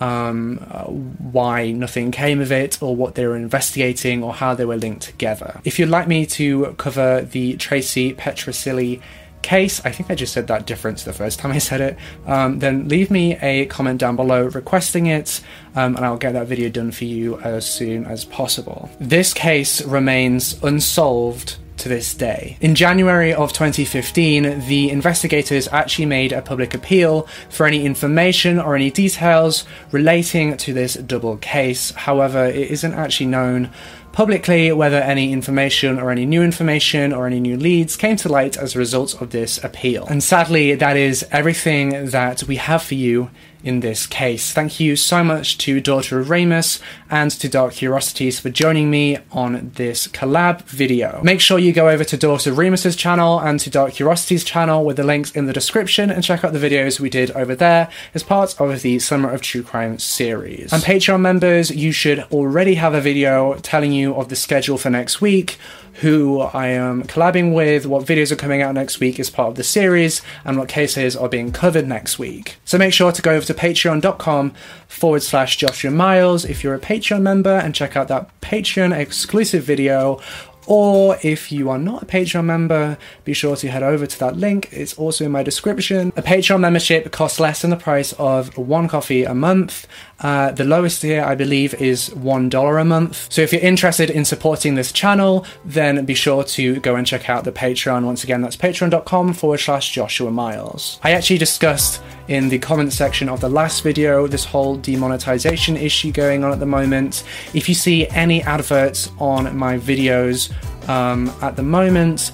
um, 0.00 0.58
uh, 0.70 0.84
why 0.84 1.70
nothing 1.70 2.10
came 2.10 2.40
of 2.40 2.50
it, 2.50 2.82
or 2.82 2.96
what 2.96 3.14
they 3.14 3.26
were 3.26 3.36
investigating, 3.36 4.24
or 4.24 4.34
how 4.34 4.54
they 4.54 4.64
were 4.64 4.76
linked 4.76 5.02
together. 5.02 5.60
If 5.64 5.78
you'd 5.78 5.88
like 5.88 6.08
me 6.08 6.26
to 6.26 6.74
cover 6.76 7.22
the 7.22 7.56
Tracy 7.56 8.12
Petrocelli 8.14 9.00
case, 9.44 9.80
I 9.84 9.92
think 9.92 10.10
I 10.10 10.14
just 10.14 10.32
said 10.32 10.48
that 10.48 10.66
difference 10.66 11.04
the 11.04 11.12
first 11.12 11.38
time 11.38 11.52
I 11.52 11.58
said 11.58 11.80
it, 11.80 11.98
um, 12.26 12.58
then 12.58 12.88
leave 12.88 13.10
me 13.10 13.36
a 13.36 13.66
comment 13.66 14.00
down 14.00 14.16
below 14.16 14.46
requesting 14.46 15.06
it, 15.06 15.40
um, 15.76 15.94
and 15.96 16.04
I'll 16.04 16.16
get 16.16 16.32
that 16.32 16.48
video 16.48 16.70
done 16.70 16.90
for 16.90 17.04
you 17.04 17.38
as 17.40 17.64
soon 17.64 18.06
as 18.06 18.24
possible. 18.24 18.90
This 18.98 19.34
case 19.34 19.84
remains 19.84 20.60
unsolved 20.62 21.58
to 21.76 21.88
this 21.88 22.14
day. 22.14 22.56
In 22.60 22.74
January 22.74 23.34
of 23.34 23.52
2015, 23.52 24.66
the 24.66 24.90
investigators 24.90 25.68
actually 25.68 26.06
made 26.06 26.32
a 26.32 26.40
public 26.40 26.72
appeal 26.72 27.28
for 27.50 27.66
any 27.66 27.84
information 27.84 28.58
or 28.58 28.74
any 28.74 28.90
details 28.90 29.64
relating 29.90 30.56
to 30.56 30.72
this 30.72 30.94
double 30.94 31.36
case. 31.36 31.90
However, 31.90 32.46
it 32.46 32.70
isn't 32.70 32.94
actually 32.94 33.26
known 33.26 33.70
publicly 34.14 34.70
whether 34.70 34.98
any 34.98 35.32
information 35.32 35.98
or 35.98 36.10
any 36.12 36.24
new 36.24 36.40
information 36.40 37.12
or 37.12 37.26
any 37.26 37.40
new 37.40 37.56
leads 37.56 37.96
came 37.96 38.16
to 38.16 38.28
light 38.28 38.56
as 38.56 38.74
a 38.74 38.78
result 38.78 39.20
of 39.20 39.30
this 39.30 39.62
appeal. 39.64 40.06
And 40.06 40.22
sadly, 40.22 40.76
that 40.76 40.96
is 40.96 41.26
everything 41.32 42.10
that 42.10 42.44
we 42.44 42.56
have 42.56 42.82
for 42.82 42.94
you 42.94 43.28
in 43.64 43.80
this 43.80 44.06
case. 44.06 44.52
Thank 44.52 44.78
you 44.78 44.94
so 44.94 45.24
much 45.24 45.58
to 45.58 45.80
Daughter 45.80 46.20
of 46.20 46.30
Remus 46.30 46.78
and 47.10 47.30
to 47.32 47.48
Dark 47.48 47.74
Curiosities 47.74 48.38
for 48.38 48.50
joining 48.50 48.90
me 48.90 49.18
on 49.32 49.72
this 49.74 50.06
collab 50.06 50.62
video. 50.62 51.20
Make 51.24 51.40
sure 51.40 51.58
you 51.58 51.72
go 51.72 51.88
over 51.88 52.04
to 52.04 52.16
Daughter 52.16 52.50
of 52.50 52.58
Remus's 52.58 52.94
channel 52.94 53.40
and 53.40 53.58
to 53.60 53.70
Dark 53.70 53.94
Curiosities 53.94 54.44
channel 54.44 54.84
with 54.84 54.98
the 54.98 55.02
links 55.02 55.30
in 55.32 55.46
the 55.46 55.52
description 55.52 56.10
and 56.10 56.22
check 56.22 56.44
out 56.44 56.52
the 56.52 56.58
videos 56.58 57.00
we 57.00 57.08
did 57.08 57.30
over 57.32 57.54
there 57.54 57.90
as 58.12 58.22
part 58.22 58.60
of 58.60 58.82
the 58.82 58.98
Summer 58.98 59.30
of 59.30 59.40
True 59.40 59.62
Crime 59.62 59.98
series. 59.98 60.72
And 60.72 60.82
Patreon 60.82 61.20
members, 61.20 61.70
you 61.70 61.90
should 61.90 62.20
already 62.30 62.74
have 62.74 62.92
a 62.92 63.00
video 63.00 63.54
telling 63.62 63.92
you 63.92 64.14
of 64.14 64.28
the 64.28 64.36
schedule 64.36 64.76
for 64.76 64.90
next 64.90 65.20
week 65.22 65.58
who 66.00 66.40
I 66.40 66.68
am 66.68 67.04
collabing 67.04 67.54
with, 67.54 67.86
what 67.86 68.04
videos 68.04 68.32
are 68.32 68.36
coming 68.36 68.62
out 68.62 68.74
next 68.74 69.00
week 69.00 69.20
as 69.20 69.30
part 69.30 69.48
of 69.48 69.54
the 69.54 69.64
series, 69.64 70.22
and 70.44 70.58
what 70.58 70.68
cases 70.68 71.16
are 71.16 71.28
being 71.28 71.52
covered 71.52 71.86
next 71.86 72.18
week. 72.18 72.56
So 72.64 72.78
make 72.78 72.92
sure 72.92 73.12
to 73.12 73.22
go 73.22 73.32
over 73.32 73.46
to 73.46 73.54
patreon.com 73.54 74.54
forward 74.88 75.22
slash 75.22 75.56
Joshua 75.56 75.90
Miles 75.90 76.44
if 76.44 76.62
you're 76.62 76.74
a 76.74 76.80
Patreon 76.80 77.22
member 77.22 77.56
and 77.56 77.74
check 77.74 77.96
out 77.96 78.08
that 78.08 78.28
Patreon 78.40 78.96
exclusive 78.96 79.62
video 79.64 80.20
Or 80.66 81.18
if 81.22 81.52
you 81.52 81.68
are 81.70 81.78
not 81.78 82.02
a 82.02 82.06
Patreon 82.06 82.44
member, 82.44 82.96
be 83.24 83.34
sure 83.34 83.56
to 83.56 83.70
head 83.70 83.82
over 83.82 84.06
to 84.06 84.18
that 84.20 84.36
link. 84.36 84.68
It's 84.72 84.94
also 84.94 85.24
in 85.24 85.32
my 85.32 85.42
description. 85.42 86.12
A 86.16 86.22
Patreon 86.22 86.60
membership 86.60 87.10
costs 87.12 87.38
less 87.38 87.62
than 87.62 87.70
the 87.70 87.76
price 87.76 88.12
of 88.14 88.56
one 88.56 88.88
coffee 88.88 89.24
a 89.24 89.34
month. 89.34 89.86
Uh, 90.20 90.52
the 90.52 90.64
lowest 90.64 91.02
tier, 91.02 91.22
I 91.22 91.34
believe, 91.34 91.74
is 91.74 92.10
$1 92.10 92.80
a 92.80 92.84
month. 92.84 93.32
So 93.32 93.42
if 93.42 93.52
you're 93.52 93.60
interested 93.60 94.10
in 94.10 94.24
supporting 94.24 94.74
this 94.74 94.92
channel, 94.92 95.44
then 95.64 96.04
be 96.04 96.14
sure 96.14 96.44
to 96.44 96.80
go 96.80 96.96
and 96.96 97.06
check 97.06 97.28
out 97.28 97.44
the 97.44 97.52
Patreon. 97.52 98.04
Once 98.04 98.24
again, 98.24 98.40
that's 98.42 98.56
patreon.com 98.56 99.34
forward 99.34 99.58
slash 99.58 99.92
Joshua 99.92 100.30
Miles. 100.30 100.98
I 101.02 101.12
actually 101.12 101.38
discussed 101.38 102.02
in 102.28 102.48
the 102.48 102.58
comment 102.58 102.92
section 102.92 103.28
of 103.28 103.40
the 103.40 103.48
last 103.48 103.82
video 103.82 104.26
this 104.26 104.44
whole 104.44 104.76
demonetization 104.76 105.76
issue 105.76 106.12
going 106.12 106.44
on 106.44 106.52
at 106.52 106.60
the 106.60 106.66
moment. 106.66 107.24
If 107.52 107.68
you 107.68 107.74
see 107.74 108.08
any 108.08 108.42
adverts 108.42 109.10
on 109.18 109.56
my 109.56 109.78
videos 109.78 110.52
um, 110.88 111.32
at 111.42 111.56
the 111.56 111.62
moment, 111.62 112.32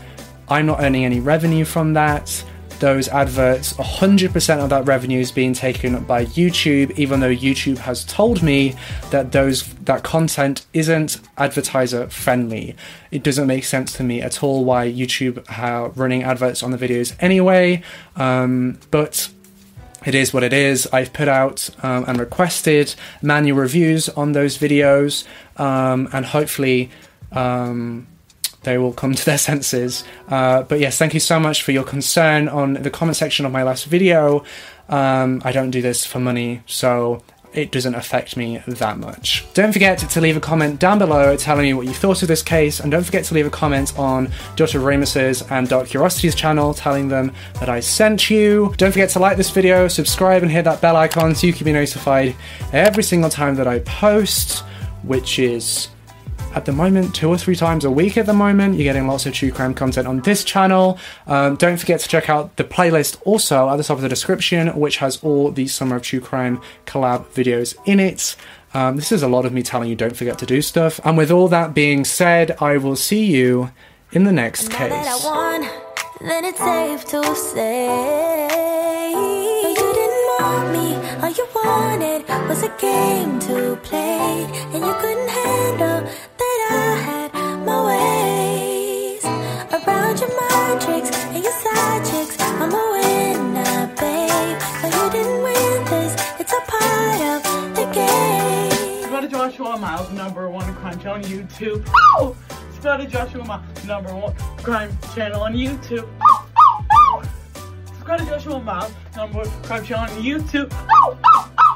I'm 0.49 0.66
not 0.66 0.81
earning 0.81 1.05
any 1.05 1.21
revenue 1.21 1.64
from 1.64 1.95
that 1.95 2.45
those 2.81 3.09
adverts, 3.09 3.75
100% 3.75 4.59
of 4.59 4.71
that 4.71 4.87
revenue 4.87 5.21
is 5.21 5.31
being 5.31 5.53
taken 5.53 6.03
by 6.05 6.25
YouTube, 6.25 6.90
even 6.99 7.21
though 7.21 7.35
YouTube 7.35 7.79
has 7.79 8.05
told 8.05 8.43
me 8.43 8.75
that 9.11 9.33
those 9.33 9.73
that 9.85 10.03
content 10.03 10.66
isn't 10.73 11.21
advertiser 11.38 12.09
friendly. 12.09 12.75
It 13.11 13.23
doesn't 13.23 13.47
make 13.47 13.64
sense 13.64 13.93
to 13.95 14.03
me 14.03 14.21
at 14.21 14.43
all 14.43 14.64
why 14.64 14.90
YouTube 14.90 15.45
are 15.59 15.90
running 15.90 16.23
adverts 16.23 16.62
on 16.62 16.71
the 16.71 16.79
videos 16.79 17.14
anyway. 17.21 17.83
Um, 18.16 18.81
but 18.90 19.31
it 20.05 20.14
is 20.14 20.33
what 20.33 20.43
it 20.43 20.53
is. 20.53 20.88
I've 20.93 21.12
put 21.12 21.29
out 21.29 21.71
um, 21.83 22.05
and 22.09 22.19
requested 22.19 22.95
manual 23.21 23.59
reviews 23.59 24.09
on 24.09 24.33
those 24.33 24.59
videos, 24.59 25.27
um, 25.57 26.09
and 26.12 26.27
hopefully. 26.27 26.90
Um, 27.33 28.09
they 28.62 28.79
will 28.79 28.92
come 28.92 29.14
to 29.14 29.25
their 29.25 29.38
senses. 29.38 30.05
Uh, 30.29 30.62
but 30.62 30.81
yes, 30.81 30.99
thank 30.99 31.14
you 31.14 31.20
so 31.20 31.40
much 31.40 31.62
for 31.62 31.73
your 31.73 31.85
concern 31.85 32.49
on 32.49 32.75
the 32.75 32.90
comment 32.90 33.16
section 33.16 33.46
of 33.46 33.53
my 33.53 33.62
last 33.62 33.87
video. 33.87 34.44
Um, 34.88 35.40
I 35.44 35.53
don't 35.53 35.70
do 35.70 35.83
this 35.83 36.05
for 36.05 36.18
money, 36.18 36.62
so 36.66 37.23
it 37.53 37.73
doesn't 37.73 37.94
affect 37.94 38.37
me 38.37 38.62
that 38.66 38.99
much. 38.99 39.44
Don't 39.55 39.73
forget 39.73 39.99
to 39.99 40.20
leave 40.20 40.37
a 40.37 40.40
comment 40.40 40.79
down 40.79 40.99
below 40.99 41.37
telling 41.37 41.62
me 41.62 41.75
what 41.75 41.87
you 41.87 41.92
thought 41.92 42.23
of 42.23 42.29
this 42.29 42.42
case, 42.42 42.81
and 42.81 42.90
don't 42.90 43.05
forget 43.05 43.25
to 43.25 43.35
leave 43.35 43.46
a 43.46 43.51
comment 43.51 43.99
on 43.99 44.31
Dr. 44.57 44.81
Remus's 44.81 45.42
and 45.51 45.68
Dark 45.68 45.88
Curiosity's 45.88 46.35
channel 46.35 46.75
telling 46.75 47.09
them 47.09 47.33
that 47.55 47.68
I 47.68 47.81
sent 47.81 48.31
you. 48.31 48.73
Don't 48.77 48.92
forget 48.92 49.11
to 49.11 49.18
like 49.18 49.37
this 49.37 49.51
video, 49.51 49.88
subscribe, 49.88 50.42
and 50.42 50.51
hit 50.51 50.64
that 50.64 50.81
bell 50.81 50.96
icon 50.96 51.35
so 51.35 51.46
you 51.46 51.53
can 51.53 51.64
be 51.64 51.73
notified 51.73 52.35
every 52.73 53.03
single 53.03 53.31
time 53.31 53.57
that 53.57 53.66
I 53.66 53.81
post, 53.81 54.64
which 55.03 55.38
is 55.38 55.88
at 56.54 56.64
the 56.64 56.72
moment, 56.72 57.14
two 57.14 57.28
or 57.28 57.38
three 57.38 57.56
times 57.56 57.84
a 57.84 57.90
week 57.90 58.16
at 58.16 58.26
the 58.26 58.32
moment. 58.32 58.74
You're 58.74 58.84
getting 58.84 59.06
lots 59.06 59.26
of 59.26 59.34
true 59.34 59.50
crime 59.50 59.74
content 59.74 60.06
on 60.06 60.20
this 60.20 60.44
channel. 60.44 60.98
Um, 61.26 61.56
don't 61.56 61.76
forget 61.76 62.00
to 62.00 62.08
check 62.08 62.28
out 62.28 62.56
the 62.56 62.64
playlist 62.64 63.20
also 63.24 63.68
at 63.68 63.76
the 63.76 63.84
top 63.84 63.96
of 63.96 64.02
the 64.02 64.08
description, 64.08 64.68
which 64.78 64.98
has 64.98 65.22
all 65.22 65.50
the 65.50 65.68
Summer 65.68 65.96
of 65.96 66.02
True 66.02 66.20
Crime 66.20 66.60
collab 66.86 67.26
videos 67.26 67.76
in 67.84 68.00
it. 68.00 68.36
Um, 68.72 68.96
this 68.96 69.10
is 69.10 69.22
a 69.22 69.28
lot 69.28 69.44
of 69.44 69.52
me 69.52 69.62
telling 69.62 69.88
you 69.88 69.96
don't 69.96 70.16
forget 70.16 70.38
to 70.38 70.46
do 70.46 70.62
stuff. 70.62 71.00
And 71.04 71.16
with 71.16 71.30
all 71.30 71.48
that 71.48 71.74
being 71.74 72.04
said, 72.04 72.56
I 72.60 72.76
will 72.76 72.96
see 72.96 73.24
you 73.24 73.72
in 74.12 74.24
the 74.24 74.32
next 74.32 74.70
case. 74.70 75.24
then 76.20 76.44
it's 76.44 76.58
safe 76.58 77.04
to 77.06 77.34
say 77.34 79.10
you 79.12 79.74
didn't 79.74 80.26
want 80.38 80.72
me. 80.72 80.94
All 81.22 81.30
you 81.30 81.46
wanted 81.54 82.28
was 82.48 82.62
a 82.62 82.72
game 82.80 83.38
to 83.40 83.76
play, 83.82 84.44
and 84.72 84.84
you 84.84 84.94
couldn't 85.00 85.28
handle 85.28 86.10
Joshua 99.61 99.76
Miles, 99.76 100.11
number 100.12 100.48
one 100.48 100.74
crime 100.76 100.98
channel 101.00 101.16
on 101.16 101.22
YouTube. 101.22 101.87
Oh! 102.16 102.37
Subscribe 102.72 103.00
to 103.00 103.06
Joshua 103.06 103.44
Miles, 103.44 103.85
number 103.85 104.14
one 104.14 104.35
crime 104.62 104.98
channel 105.14 105.42
on 105.42 105.54
YouTube. 105.54 106.09
Oh, 106.22 106.48
oh, 106.56 106.87
oh! 106.92 107.22
Subscribe 107.87 108.20
to 108.20 108.26
Joshua 108.26 108.61
Miles, 108.61 108.92
number 109.16 109.38
one 109.38 109.50
crime 109.62 109.85
channel 109.85 110.04
on 110.04 110.22
YouTube. 110.22 110.72
Oh, 110.72 111.18
oh! 111.24 111.69